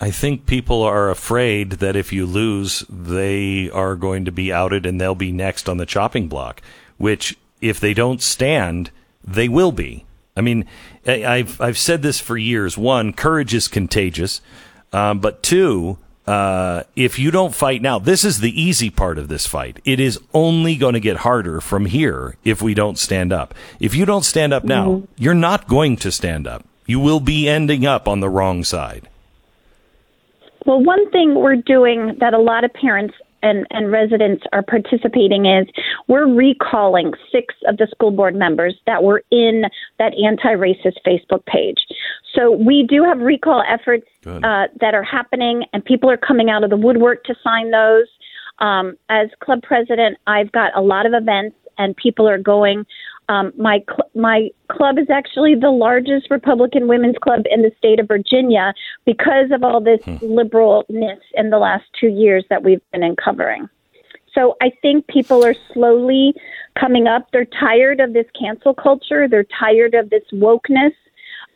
I 0.00 0.10
think 0.10 0.46
people 0.46 0.82
are 0.82 1.10
afraid 1.10 1.72
that 1.72 1.96
if 1.96 2.12
you 2.12 2.24
lose, 2.24 2.84
they 2.88 3.68
are 3.70 3.96
going 3.96 4.24
to 4.26 4.32
be 4.32 4.52
outed 4.52 4.86
and 4.86 5.00
they'll 5.00 5.14
be 5.16 5.32
next 5.32 5.68
on 5.68 5.78
the 5.78 5.86
chopping 5.86 6.28
block, 6.28 6.62
which 6.98 7.36
if 7.60 7.80
they 7.80 7.94
don't 7.94 8.22
stand, 8.22 8.90
they 9.24 9.48
will 9.48 9.72
be. 9.72 10.04
I 10.36 10.40
mean, 10.40 10.66
I've, 11.04 11.60
I've 11.60 11.78
said 11.78 12.02
this 12.02 12.20
for 12.20 12.36
years. 12.36 12.78
One, 12.78 13.12
courage 13.12 13.54
is 13.54 13.66
contagious. 13.66 14.40
Um, 14.92 15.18
but 15.18 15.42
two, 15.42 15.98
uh, 16.28 16.84
if 16.94 17.18
you 17.18 17.32
don't 17.32 17.54
fight 17.54 17.82
now, 17.82 17.98
this 17.98 18.24
is 18.24 18.38
the 18.38 18.60
easy 18.60 18.90
part 18.90 19.18
of 19.18 19.26
this 19.26 19.48
fight. 19.48 19.80
It 19.84 19.98
is 19.98 20.20
only 20.32 20.76
going 20.76 20.94
to 20.94 21.00
get 21.00 21.18
harder 21.18 21.60
from 21.60 21.86
here 21.86 22.36
if 22.44 22.62
we 22.62 22.72
don't 22.72 22.98
stand 22.98 23.32
up. 23.32 23.52
If 23.80 23.96
you 23.96 24.04
don't 24.04 24.24
stand 24.24 24.52
up 24.52 24.62
now, 24.62 24.88
mm-hmm. 24.88 25.12
you're 25.16 25.34
not 25.34 25.66
going 25.66 25.96
to 25.96 26.12
stand 26.12 26.46
up. 26.46 26.64
You 26.86 27.00
will 27.00 27.20
be 27.20 27.48
ending 27.48 27.84
up 27.84 28.06
on 28.06 28.20
the 28.20 28.30
wrong 28.30 28.62
side. 28.62 29.07
Well, 30.68 30.84
one 30.84 31.10
thing 31.10 31.36
we're 31.36 31.56
doing 31.56 32.14
that 32.20 32.34
a 32.34 32.38
lot 32.38 32.62
of 32.62 32.70
parents 32.74 33.14
and, 33.42 33.66
and 33.70 33.90
residents 33.90 34.44
are 34.52 34.62
participating 34.62 35.46
is 35.46 35.66
we're 36.08 36.28
recalling 36.30 37.14
six 37.32 37.54
of 37.66 37.78
the 37.78 37.86
school 37.90 38.10
board 38.10 38.34
members 38.34 38.76
that 38.86 39.02
were 39.02 39.22
in 39.30 39.62
that 39.98 40.12
anti 40.22 40.52
racist 40.54 40.98
Facebook 41.06 41.46
page. 41.46 41.78
So 42.34 42.50
we 42.50 42.84
do 42.86 43.02
have 43.02 43.18
recall 43.18 43.62
efforts 43.66 44.06
uh, 44.26 44.66
that 44.78 44.92
are 44.94 45.02
happening, 45.02 45.64
and 45.72 45.82
people 45.82 46.10
are 46.10 46.18
coming 46.18 46.50
out 46.50 46.62
of 46.62 46.68
the 46.68 46.76
woodwork 46.76 47.24
to 47.24 47.34
sign 47.42 47.70
those. 47.70 48.06
Um, 48.58 48.98
as 49.08 49.28
club 49.42 49.62
president, 49.62 50.18
I've 50.26 50.52
got 50.52 50.76
a 50.76 50.82
lot 50.82 51.06
of 51.06 51.14
events, 51.14 51.56
and 51.78 51.96
people 51.96 52.28
are 52.28 52.36
going. 52.36 52.84
Um, 53.28 53.52
my 53.58 53.84
cl- 53.86 54.10
my 54.14 54.48
club 54.72 54.98
is 54.98 55.10
actually 55.10 55.54
the 55.54 55.70
largest 55.70 56.30
Republican 56.30 56.88
women's 56.88 57.18
club 57.18 57.40
in 57.50 57.62
the 57.62 57.70
state 57.76 58.00
of 58.00 58.08
Virginia 58.08 58.72
because 59.04 59.50
of 59.52 59.62
all 59.62 59.80
this 59.80 60.00
hmm. 60.04 60.16
liberalness 60.16 61.20
in 61.34 61.50
the 61.50 61.58
last 61.58 61.84
two 62.00 62.08
years 62.08 62.44
that 62.48 62.62
we've 62.62 62.80
been 62.92 63.02
uncovering. 63.02 63.68
So 64.34 64.56
I 64.62 64.70
think 64.82 65.06
people 65.08 65.44
are 65.44 65.54
slowly 65.72 66.34
coming 66.78 67.06
up. 67.06 67.28
They're 67.32 67.46
tired 67.46 68.00
of 68.00 68.12
this 68.12 68.26
cancel 68.38 68.74
culture. 68.74 69.28
They're 69.28 69.46
tired 69.58 69.94
of 69.94 70.10
this 70.10 70.22
wokeness. 70.32 70.92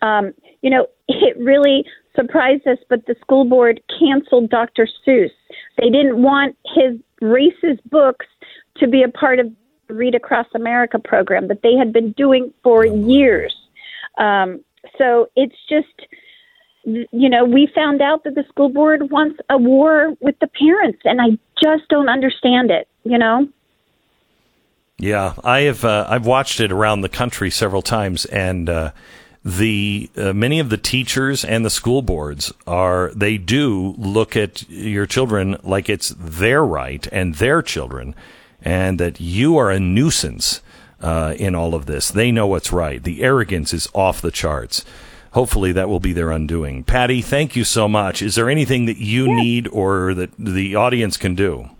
Um, 0.00 0.32
you 0.62 0.70
know, 0.70 0.86
it 1.08 1.36
really 1.38 1.84
surprised 2.16 2.66
us, 2.66 2.78
but 2.88 3.06
the 3.06 3.14
school 3.20 3.44
board 3.44 3.80
canceled 3.98 4.50
Dr. 4.50 4.88
Seuss. 5.06 5.30
They 5.78 5.90
didn't 5.90 6.22
want 6.22 6.56
his 6.74 6.98
racist 7.22 7.80
books 7.90 8.26
to 8.78 8.88
be 8.88 9.02
a 9.02 9.08
part 9.08 9.38
of 9.38 9.46
Read 9.88 10.14
Across 10.14 10.46
America 10.54 10.98
program 10.98 11.48
that 11.48 11.62
they 11.62 11.74
had 11.74 11.92
been 11.92 12.12
doing 12.12 12.52
for 12.62 12.84
years. 12.84 13.54
Um, 14.18 14.64
so 14.98 15.28
it's 15.36 15.56
just, 15.68 16.08
you 16.84 17.28
know, 17.28 17.44
we 17.44 17.68
found 17.74 18.02
out 18.02 18.24
that 18.24 18.34
the 18.34 18.44
school 18.48 18.68
board 18.68 19.10
wants 19.10 19.38
a 19.48 19.58
war 19.58 20.14
with 20.20 20.38
the 20.40 20.48
parents, 20.48 21.00
and 21.04 21.20
I 21.20 21.38
just 21.62 21.88
don't 21.88 22.08
understand 22.08 22.70
it, 22.70 22.88
you 23.04 23.18
know? 23.18 23.48
Yeah, 24.98 25.34
I 25.42 25.60
have. 25.62 25.84
Uh, 25.84 26.06
I've 26.08 26.26
watched 26.26 26.60
it 26.60 26.70
around 26.70 27.00
the 27.00 27.08
country 27.08 27.50
several 27.50 27.82
times, 27.82 28.24
and 28.26 28.68
uh, 28.68 28.92
the 29.44 30.08
uh, 30.16 30.32
many 30.32 30.60
of 30.60 30.70
the 30.70 30.76
teachers 30.76 31.44
and 31.44 31.64
the 31.64 31.70
school 31.70 32.02
boards 32.02 32.52
are 32.66 33.10
they 33.14 33.36
do 33.36 33.94
look 33.98 34.36
at 34.36 34.68
your 34.70 35.06
children 35.06 35.56
like 35.64 35.88
it's 35.88 36.10
their 36.10 36.64
right 36.64 37.08
and 37.10 37.34
their 37.36 37.62
children 37.62 38.14
and 38.64 38.98
that 38.98 39.20
you 39.20 39.56
are 39.56 39.70
a 39.70 39.80
nuisance 39.80 40.62
uh, 41.00 41.34
in 41.38 41.54
all 41.54 41.74
of 41.74 41.86
this. 41.86 42.10
They 42.10 42.30
know 42.30 42.46
what's 42.46 42.72
right. 42.72 43.02
The 43.02 43.22
arrogance 43.22 43.72
is 43.72 43.88
off 43.92 44.20
the 44.20 44.30
charts. 44.30 44.84
Hopefully 45.32 45.72
that 45.72 45.88
will 45.88 46.00
be 46.00 46.12
their 46.12 46.30
undoing. 46.30 46.84
Patti 46.84 47.22
thank 47.22 47.56
you 47.56 47.64
so 47.64 47.88
much. 47.88 48.22
Is 48.22 48.34
there 48.34 48.50
anything 48.50 48.84
that 48.86 48.98
you 48.98 49.34
need 49.34 49.66
or 49.68 50.14
that 50.14 50.30
the 50.38 50.74
audience 50.74 51.16
can 51.16 51.34
do? 51.34 51.70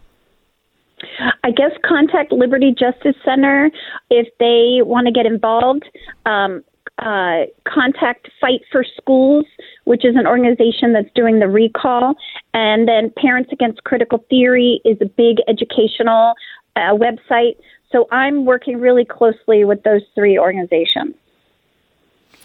I 1.45 1.51
guess 1.51 1.73
contact 1.85 2.33
Liberty 2.33 2.75
Justice 2.77 3.17
Center 3.25 3.71
if 4.11 4.29
they 4.39 4.81
want 4.83 5.07
to 5.07 5.13
get 5.13 5.27
involved. 5.27 5.85
Um, 6.25 6.65
uh, 6.99 7.47
contact 7.67 8.29
Fight 8.41 8.61
for 8.71 8.85
Schools, 8.97 9.45
which 9.85 10.05
is 10.05 10.15
an 10.15 10.27
organization 10.27 10.93
that's 10.93 11.09
doing 11.15 11.41
the 11.41 11.49
recall. 11.49 12.15
And 12.55 12.87
then 12.87 13.13
Parents 13.17 13.51
Against 13.53 13.83
Critical 13.85 14.25
Theory 14.31 14.81
is 14.85 14.99
a 15.01 15.07
big 15.07 15.39
educational 15.49 16.35
uh, 16.77 16.95
website. 16.95 17.57
So 17.91 18.09
I'm 18.11 18.45
working 18.45 18.81
really 18.81 19.05
closely 19.05 19.65
with 19.65 19.83
those 19.83 20.03
three 20.15 20.39
organizations. 20.39 21.15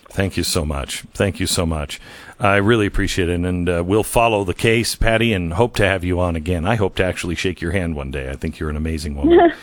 Thank 0.10 0.38
you 0.38 0.44
so 0.44 0.66
much. 0.66 1.02
Thank 1.14 1.40
you 1.40 1.46
so 1.46 1.66
much. 1.66 2.00
I 2.40 2.56
really 2.56 2.86
appreciate 2.86 3.30
it. 3.30 3.40
And 3.40 3.70
uh, 3.70 3.84
we'll 3.86 4.04
follow 4.04 4.44
the 4.44 4.54
case, 4.54 4.96
Patti, 4.96 5.34
and 5.34 5.54
hope 5.54 5.76
to 5.76 5.86
have 5.86 6.04
you 6.04 6.20
on 6.20 6.36
again. 6.36 6.66
I 6.66 6.76
hope 6.76 6.96
to 6.96 7.04
actually 7.04 7.36
shake 7.36 7.62
your 7.62 7.72
hand 7.72 7.96
one 7.96 8.12
day. 8.12 8.30
I 8.30 8.36
think 8.36 8.58
you're 8.58 8.70
an 8.70 8.78
amazing 8.78 9.16
woman. 9.16 9.52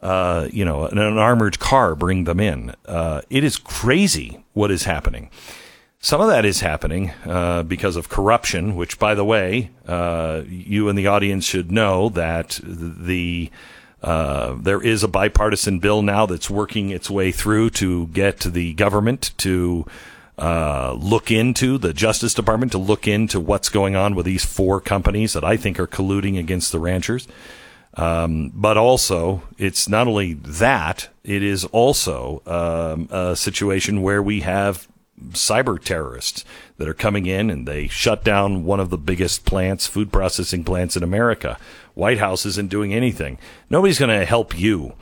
uh, 0.00 0.48
you 0.50 0.64
know, 0.64 0.86
an, 0.86 0.96
an, 0.96 1.18
armored 1.18 1.58
car 1.58 1.94
bring 1.94 2.24
them 2.24 2.40
in. 2.40 2.74
Uh, 2.86 3.20
it 3.28 3.44
is 3.44 3.58
crazy 3.58 4.42
what 4.54 4.70
is 4.70 4.84
happening. 4.84 5.28
Some 5.98 6.22
of 6.22 6.28
that 6.28 6.46
is 6.46 6.60
happening 6.60 7.10
uh, 7.26 7.64
because 7.64 7.96
of 7.96 8.08
corruption, 8.08 8.76
which, 8.76 8.98
by 8.98 9.14
the 9.14 9.26
way, 9.26 9.72
uh, 9.86 10.40
you 10.48 10.88
and 10.88 10.96
the 10.96 11.06
audience 11.06 11.44
should 11.44 11.70
know 11.70 12.08
that 12.08 12.58
the 12.64 13.50
uh, 14.02 14.56
there 14.58 14.82
is 14.82 15.04
a 15.04 15.08
bipartisan 15.08 15.80
bill 15.80 16.00
now 16.00 16.24
that's 16.24 16.48
working 16.48 16.88
its 16.88 17.10
way 17.10 17.30
through 17.30 17.68
to 17.68 18.06
get 18.06 18.40
the 18.40 18.72
government 18.72 19.32
to 19.36 19.84
uh, 20.40 20.96
look 20.98 21.30
into 21.30 21.78
the 21.78 21.92
Justice 21.92 22.34
Department 22.34 22.72
to 22.72 22.78
look 22.78 23.06
into 23.06 23.38
what's 23.38 23.68
going 23.68 23.94
on 23.94 24.14
with 24.14 24.24
these 24.26 24.44
four 24.44 24.80
companies 24.80 25.34
that 25.34 25.44
I 25.44 25.56
think 25.56 25.78
are 25.78 25.86
colluding 25.86 26.38
against 26.38 26.72
the 26.72 26.78
ranchers. 26.78 27.28
Um, 27.94 28.50
but 28.54 28.76
also, 28.76 29.42
it's 29.58 29.88
not 29.88 30.06
only 30.06 30.32
that; 30.34 31.08
it 31.24 31.42
is 31.42 31.64
also 31.66 32.42
um, 32.46 33.08
a 33.10 33.36
situation 33.36 34.00
where 34.00 34.22
we 34.22 34.40
have 34.40 34.88
cyber 35.32 35.82
terrorists 35.82 36.44
that 36.78 36.88
are 36.88 36.94
coming 36.94 37.26
in 37.26 37.50
and 37.50 37.68
they 37.68 37.86
shut 37.88 38.24
down 38.24 38.64
one 38.64 38.80
of 38.80 38.90
the 38.90 38.96
biggest 38.96 39.44
plants, 39.44 39.86
food 39.86 40.10
processing 40.10 40.64
plants 40.64 40.96
in 40.96 41.02
America. 41.02 41.58
White 41.94 42.18
House 42.18 42.46
isn't 42.46 42.70
doing 42.70 42.94
anything. 42.94 43.38
Nobody's 43.68 43.98
going 43.98 44.18
to 44.18 44.24
help 44.24 44.58
you. 44.58 44.94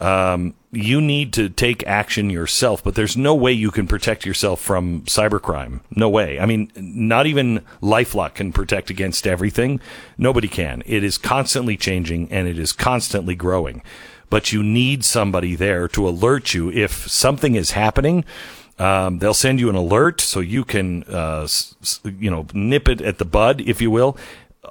Um, 0.00 0.54
you 0.76 1.00
need 1.00 1.32
to 1.34 1.48
take 1.48 1.86
action 1.86 2.30
yourself, 2.30 2.84
but 2.84 2.94
there's 2.94 3.16
no 3.16 3.34
way 3.34 3.52
you 3.52 3.70
can 3.70 3.86
protect 3.86 4.26
yourself 4.26 4.60
from 4.60 5.02
cybercrime. 5.02 5.80
No 5.90 6.08
way. 6.08 6.38
I 6.38 6.46
mean, 6.46 6.70
not 6.76 7.26
even 7.26 7.62
Lifelock 7.82 8.34
can 8.34 8.52
protect 8.52 8.90
against 8.90 9.26
everything. 9.26 9.80
Nobody 10.18 10.48
can. 10.48 10.82
It 10.86 11.02
is 11.02 11.18
constantly 11.18 11.76
changing 11.76 12.30
and 12.30 12.46
it 12.46 12.58
is 12.58 12.72
constantly 12.72 13.34
growing. 13.34 13.82
But 14.28 14.52
you 14.52 14.62
need 14.62 15.04
somebody 15.04 15.54
there 15.54 15.88
to 15.88 16.08
alert 16.08 16.52
you 16.52 16.70
if 16.70 17.08
something 17.08 17.54
is 17.54 17.72
happening. 17.72 18.24
Um, 18.78 19.20
they'll 19.20 19.32
send 19.32 19.58
you 19.58 19.70
an 19.70 19.76
alert 19.76 20.20
so 20.20 20.40
you 20.40 20.62
can, 20.62 21.04
uh, 21.04 21.48
you 22.04 22.30
know, 22.30 22.46
nip 22.52 22.88
it 22.88 23.00
at 23.00 23.18
the 23.18 23.24
bud, 23.24 23.62
if 23.62 23.80
you 23.80 23.90
will 23.90 24.18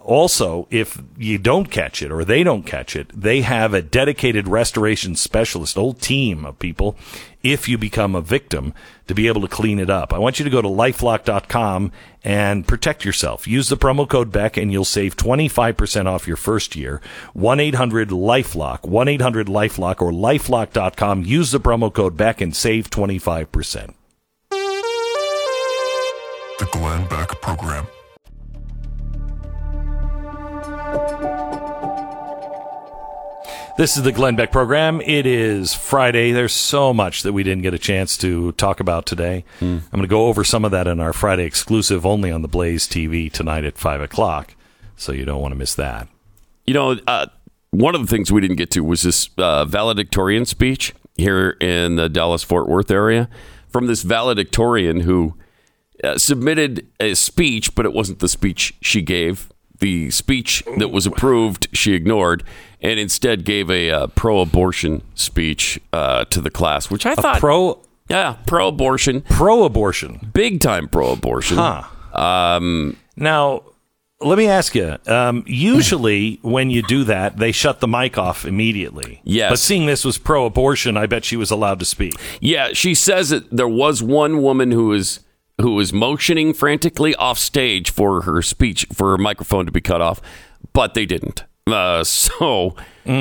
also, 0.01 0.67
if 0.69 1.01
you 1.17 1.37
don't 1.37 1.71
catch 1.71 2.01
it 2.01 2.11
or 2.11 2.23
they 2.23 2.43
don't 2.43 2.63
catch 2.63 2.95
it, 2.95 3.09
they 3.09 3.41
have 3.41 3.73
a 3.73 3.81
dedicated 3.81 4.47
restoration 4.47 5.15
specialist, 5.15 5.77
a 5.77 5.79
whole 5.79 5.93
team 5.93 6.45
of 6.45 6.59
people, 6.59 6.95
if 7.43 7.67
you 7.69 7.77
become 7.77 8.15
a 8.15 8.21
victim, 8.21 8.73
to 9.07 9.13
be 9.13 9.27
able 9.27 9.41
to 9.41 9.47
clean 9.47 9.79
it 9.79 9.89
up. 9.89 10.13
I 10.13 10.17
want 10.17 10.39
you 10.39 10.45
to 10.45 10.49
go 10.51 10.61
to 10.61 10.67
lifelock.com 10.67 11.91
and 12.23 12.67
protect 12.67 13.05
yourself. 13.05 13.47
Use 13.47 13.69
the 13.69 13.77
promo 13.77 14.09
code 14.09 14.31
Beck 14.31 14.57
and 14.57 14.71
you'll 14.71 14.85
save 14.85 15.15
25% 15.15 16.07
off 16.07 16.27
your 16.27 16.37
first 16.37 16.75
year. 16.75 17.01
1-800-LIFELOCK, 17.35 18.81
1-800-LIFELOCK 18.81 20.01
or 20.01 20.11
lifelock.com. 20.11 21.23
Use 21.23 21.51
the 21.51 21.59
promo 21.59 21.93
code 21.93 22.17
Beck 22.17 22.41
and 22.41 22.55
save 22.55 22.89
25%. 22.89 23.93
The 26.57 26.69
Glenn 26.71 27.05
Beck 27.07 27.29
Program. 27.41 27.85
This 33.77 33.97
is 33.97 34.03
the 34.03 34.13
Glenn 34.13 34.37
Beck 34.37 34.53
program. 34.53 35.01
It 35.01 35.25
is 35.25 35.73
Friday. 35.73 36.31
There's 36.31 36.53
so 36.53 36.93
much 36.93 37.23
that 37.23 37.33
we 37.33 37.43
didn't 37.43 37.61
get 37.61 37.73
a 37.73 37.77
chance 37.77 38.15
to 38.19 38.53
talk 38.53 38.79
about 38.79 39.05
today. 39.05 39.43
Mm. 39.59 39.81
I'm 39.83 39.89
going 39.91 40.03
to 40.03 40.07
go 40.07 40.27
over 40.27 40.45
some 40.45 40.63
of 40.63 40.71
that 40.71 40.87
in 40.87 41.01
our 41.01 41.11
Friday 41.11 41.43
exclusive 41.43 42.05
only 42.05 42.31
on 42.31 42.41
the 42.41 42.47
Blaze 42.47 42.87
TV 42.87 43.29
tonight 43.29 43.65
at 43.65 43.77
5 43.77 43.99
o'clock. 43.99 44.55
So 44.95 45.11
you 45.11 45.25
don't 45.25 45.41
want 45.41 45.51
to 45.51 45.57
miss 45.57 45.75
that. 45.75 46.07
You 46.65 46.73
know, 46.73 46.97
uh, 47.05 47.25
one 47.71 47.95
of 47.95 48.01
the 48.01 48.07
things 48.07 48.31
we 48.31 48.39
didn't 48.39 48.55
get 48.55 48.71
to 48.71 48.79
was 48.81 49.01
this 49.01 49.29
uh, 49.37 49.65
valedictorian 49.65 50.45
speech 50.45 50.93
here 51.17 51.57
in 51.59 51.97
the 51.97 52.07
Dallas 52.07 52.43
Fort 52.43 52.69
Worth 52.69 52.89
area 52.89 53.27
from 53.67 53.87
this 53.87 54.03
valedictorian 54.03 55.01
who 55.01 55.35
uh, 56.01 56.17
submitted 56.17 56.87
a 57.01 57.13
speech, 57.13 57.75
but 57.75 57.85
it 57.85 57.91
wasn't 57.91 58.19
the 58.19 58.29
speech 58.29 58.73
she 58.79 59.01
gave. 59.01 59.49
The 59.79 60.09
speech 60.11 60.63
that 60.77 60.89
was 60.89 61.05
approved, 61.05 61.67
she 61.73 61.93
ignored, 61.93 62.43
and 62.81 62.99
instead 62.99 63.43
gave 63.45 63.69
a 63.69 63.91
uh, 63.91 64.07
pro-abortion 64.07 65.01
speech 65.15 65.79
uh, 65.91 66.25
to 66.25 66.39
the 66.41 66.49
class, 66.49 66.89
which 66.89 67.05
I 67.05 67.15
thought, 67.15 67.39
Pro 67.39 67.81
yeah, 68.07 68.37
pro-abortion, 68.45 69.21
pro 69.21 69.63
abortion. 69.63 70.29
big 70.33 70.59
time 70.61 70.87
pro-abortion. 70.87 71.57
Huh. 71.57 72.59
Now, 73.17 73.63
let 74.21 74.37
me 74.37 74.47
ask 74.47 74.75
you. 74.75 74.97
Um, 75.07 75.43
usually, 75.45 76.39
when 76.41 76.69
you 76.69 76.81
do 76.83 77.03
that, 77.05 77.37
they 77.37 77.51
shut 77.51 77.79
the 77.79 77.87
mic 77.87 78.17
off 78.17 78.45
immediately. 78.45 79.21
Yes. 79.23 79.51
But 79.51 79.59
seeing 79.59 79.85
this 79.87 80.05
was 80.05 80.17
pro 80.17 80.45
abortion, 80.45 80.95
I 80.97 81.05
bet 81.05 81.25
she 81.25 81.35
was 81.35 81.51
allowed 81.51 81.79
to 81.79 81.85
speak. 81.85 82.13
Yeah, 82.39 82.69
she 82.73 82.93
says 82.93 83.29
that 83.29 83.49
there 83.51 83.67
was 83.67 84.01
one 84.01 84.41
woman 84.41 84.71
who 84.71 84.87
was 84.87 85.19
who 85.61 85.75
was 85.75 85.93
motioning 85.93 86.53
frantically 86.53 87.15
off 87.15 87.37
stage 87.39 87.89
for 87.91 88.21
her 88.23 88.41
speech 88.41 88.85
for 88.93 89.11
her 89.11 89.17
microphone 89.17 89.65
to 89.65 89.71
be 89.71 89.81
cut 89.81 90.01
off, 90.01 90.21
but 90.73 90.93
they 90.93 91.05
didn't. 91.05 91.43
Uh, 91.67 92.03
so 92.03 92.75
uh, 93.07 93.13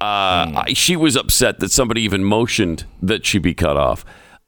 I- 0.00 0.72
she 0.74 0.96
was 0.96 1.16
upset 1.16 1.60
that 1.60 1.70
somebody 1.70 2.02
even 2.02 2.24
motioned 2.24 2.84
that 3.02 3.26
she 3.26 3.38
be 3.38 3.54
cut 3.54 3.76
off. 3.76 4.04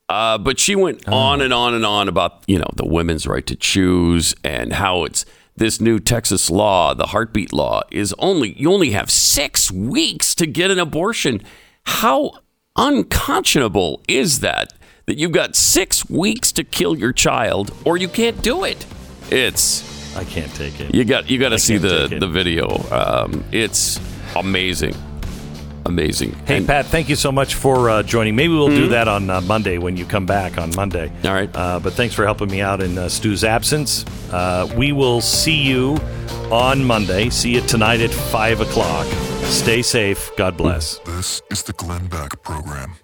Uh, 0.08 0.38
but 0.38 0.60
she 0.60 0.76
went 0.76 1.06
on 1.08 1.40
and 1.40 1.52
on 1.52 1.74
and 1.74 1.84
on 1.84 2.06
about 2.06 2.44
you 2.46 2.58
know 2.58 2.70
the 2.76 2.86
women's 2.86 3.26
right 3.26 3.44
to 3.46 3.56
choose 3.56 4.36
and 4.44 4.74
how 4.74 5.02
it's 5.04 5.24
this 5.56 5.80
new 5.80 5.98
Texas 5.98 6.48
law, 6.48 6.94
the 6.94 7.06
heartbeat 7.06 7.52
law, 7.52 7.82
is 7.90 8.14
only 8.20 8.52
you 8.52 8.72
only 8.72 8.90
have 8.90 9.10
six 9.10 9.72
weeks 9.72 10.32
to 10.36 10.46
get 10.46 10.70
an 10.70 10.78
abortion. 10.78 11.42
How 11.86 12.32
unconscionable 12.76 14.02
is 14.06 14.40
that? 14.40 14.72
That 15.06 15.18
you've 15.18 15.30
got 15.30 15.54
six 15.54 16.10
weeks 16.10 16.50
to 16.52 16.64
kill 16.64 16.98
your 16.98 17.12
child, 17.12 17.72
or 17.84 17.96
you 17.96 18.08
can't 18.08 18.42
do 18.42 18.64
it. 18.64 18.84
It's 19.30 20.16
I 20.16 20.24
can't 20.24 20.52
take 20.56 20.80
it. 20.80 20.92
you 20.92 21.04
got 21.04 21.30
you 21.30 21.38
got 21.38 21.50
to 21.50 21.60
see 21.60 21.76
the 21.78 22.08
the 22.08 22.26
video. 22.26 22.66
Um, 22.90 23.44
it's 23.52 24.00
amazing, 24.34 24.96
amazing. 25.84 26.32
Hey, 26.44 26.56
And- 26.56 26.66
Pat, 26.66 26.86
thank 26.86 27.08
you 27.08 27.14
so 27.14 27.30
much 27.30 27.54
for 27.54 27.88
uh, 27.88 28.02
joining. 28.02 28.34
Maybe 28.34 28.52
we'll 28.52 28.66
do 28.66 28.88
that 28.88 29.06
on 29.06 29.30
uh, 29.30 29.40
Monday 29.42 29.78
when 29.78 29.96
you 29.96 30.06
come 30.06 30.26
back 30.26 30.58
on 30.58 30.74
Monday. 30.74 31.12
All 31.22 31.32
right. 31.34 31.50
Uh, 31.54 31.78
but 31.78 31.92
thanks 31.92 32.12
for 32.12 32.24
helping 32.24 32.50
me 32.50 32.60
out 32.60 32.82
in 32.82 32.98
uh, 32.98 33.08
Stu's 33.08 33.44
absence. 33.44 34.04
Uh, 34.32 34.68
we 34.76 34.90
will 34.90 35.20
see 35.20 35.62
you 35.62 35.98
on 36.50 36.84
Monday. 36.84 37.30
See 37.30 37.54
you 37.54 37.60
tonight 37.60 38.00
at 38.00 38.10
5 38.10 38.60
o'clock. 38.60 39.06
Stay 39.44 39.82
safe. 39.82 40.32
God 40.36 40.56
bless. 40.56 40.98
This 40.98 41.42
is 41.52 41.62
the 41.62 41.74
Glenn 41.74 42.08
Beck 42.08 42.42
Program. 42.42 42.96